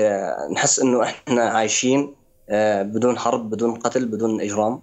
نحس 0.55 0.81
أنه 0.81 1.03
إحنا 1.03 1.43
عايشين 1.45 2.15
آه، 2.51 2.83
بدون 2.83 3.19
حرب 3.19 3.51
بدون 3.51 3.75
قتل 3.75 4.07
بدون 4.07 4.41
إجرام. 4.41 4.83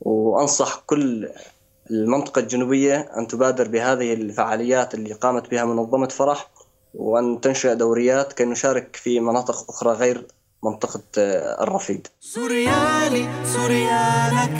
وأنصح 0.00 0.82
كل 0.86 1.28
المنطقة 1.90 2.38
الجنوبية 2.38 3.10
أن 3.18 3.26
تبادر 3.26 3.68
بهذه 3.68 4.12
الفعاليات 4.12 4.94
اللي 4.94 5.12
قامت 5.12 5.50
بها 5.50 5.64
منظمة 5.64 6.08
فرح 6.08 6.50
وأن 6.94 7.40
تنشئ 7.40 7.74
دوريات 7.74 8.32
كي 8.32 8.44
نشارك 8.44 8.96
في 8.96 9.20
مناطق 9.20 9.70
أخرى 9.70 9.92
غير 9.92 10.26
منطقة 10.64 11.02
آه، 11.18 11.62
الرفيد. 11.62 12.06
سوريالي 12.20 13.28
سوريالك 13.44 14.56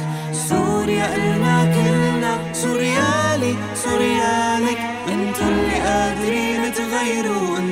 سوريا 0.48 1.14
إلنا 1.16 1.64
كلنا. 1.74 2.52
سوريالي 2.52 3.54
سوريالك 3.74 4.78
انتو 5.08 5.42
اللي 5.42 5.74
قادرين 5.74 6.72
تغيروا. 6.74 7.71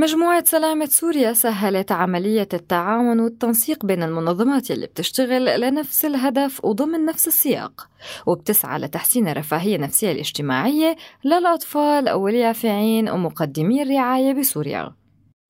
مجموعة 0.00 0.44
سلامة 0.44 0.86
سوريا 0.86 1.32
سهلت 1.32 1.92
عملية 1.92 2.48
التعاون 2.54 3.20
والتنسيق 3.20 3.86
بين 3.86 4.02
المنظمات 4.02 4.70
اللي 4.70 4.86
بتشتغل 4.86 5.60
لنفس 5.60 6.04
الهدف 6.04 6.64
وضمن 6.64 7.04
نفس 7.04 7.28
السياق 7.28 7.88
وبتسعى 8.26 8.78
لتحسين 8.78 9.28
الرفاهية 9.28 9.76
النفسية 9.76 10.12
الاجتماعية 10.12 10.96
للأطفال 11.24 12.10
واليافعين 12.10 13.08
ومقدمي 13.08 13.82
الرعاية 13.82 14.32
بسوريا. 14.32 14.94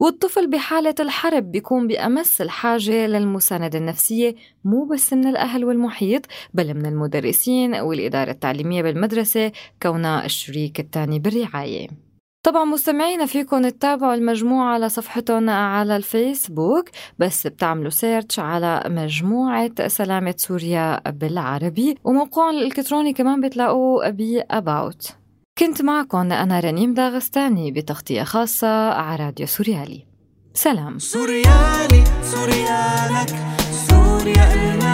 والطفل 0.00 0.50
بحالة 0.50 0.94
الحرب 1.00 1.52
بيكون 1.52 1.86
بأمس 1.86 2.40
الحاجة 2.40 3.06
للمساندة 3.06 3.78
النفسية 3.78 4.34
مو 4.64 4.84
بس 4.84 5.12
من 5.12 5.26
الأهل 5.26 5.64
والمحيط 5.64 6.22
بل 6.54 6.74
من 6.74 6.86
المدرسين 6.86 7.74
والإدارة 7.74 8.30
التعليمية 8.30 8.82
بالمدرسة 8.82 9.52
كونها 9.82 10.24
الشريك 10.24 10.80
الثاني 10.80 11.18
بالرعاية. 11.18 12.07
طبعا 12.48 12.64
مستمعينا 12.64 13.26
فيكم 13.26 13.68
تتابعوا 13.68 14.14
المجموعة 14.14 14.74
على 14.74 14.88
صفحتهم 14.88 15.50
على 15.50 15.96
الفيسبوك 15.96 16.88
بس 17.18 17.46
بتعملوا 17.46 17.90
search 17.90 18.38
على 18.38 18.82
مجموعة 18.86 19.88
سلامة 19.88 20.34
سوريا 20.36 21.10
بالعربي 21.10 21.96
وموقعهم 22.04 22.58
الإلكتروني 22.58 23.12
كمان 23.12 23.40
بتلاقوه 23.40 24.10
ب 24.10 24.40
About. 24.52 25.12
كنت 25.58 25.82
معكم 25.82 26.32
أنا 26.32 26.60
رنيم 26.60 26.94
داغستاني 26.94 27.72
بتغطية 27.72 28.22
خاصة 28.22 28.90
على 28.90 29.24
راديو 29.24 29.46
سوريالي. 29.46 30.06
سلام. 30.54 30.98
سوريالي 30.98 32.04
سوريالك 32.22 33.36
سوريا 33.88 34.54
إلنا 34.54 34.87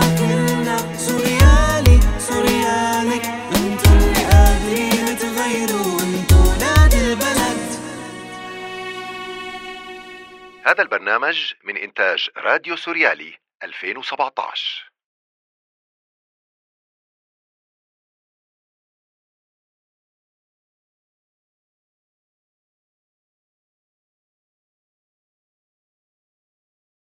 هذا 10.66 10.82
البرنامج 10.82 11.54
من 11.64 11.76
إنتاج 11.76 12.30
راديو 12.36 12.76
سوريالي 12.76 13.38
2017 13.62 14.93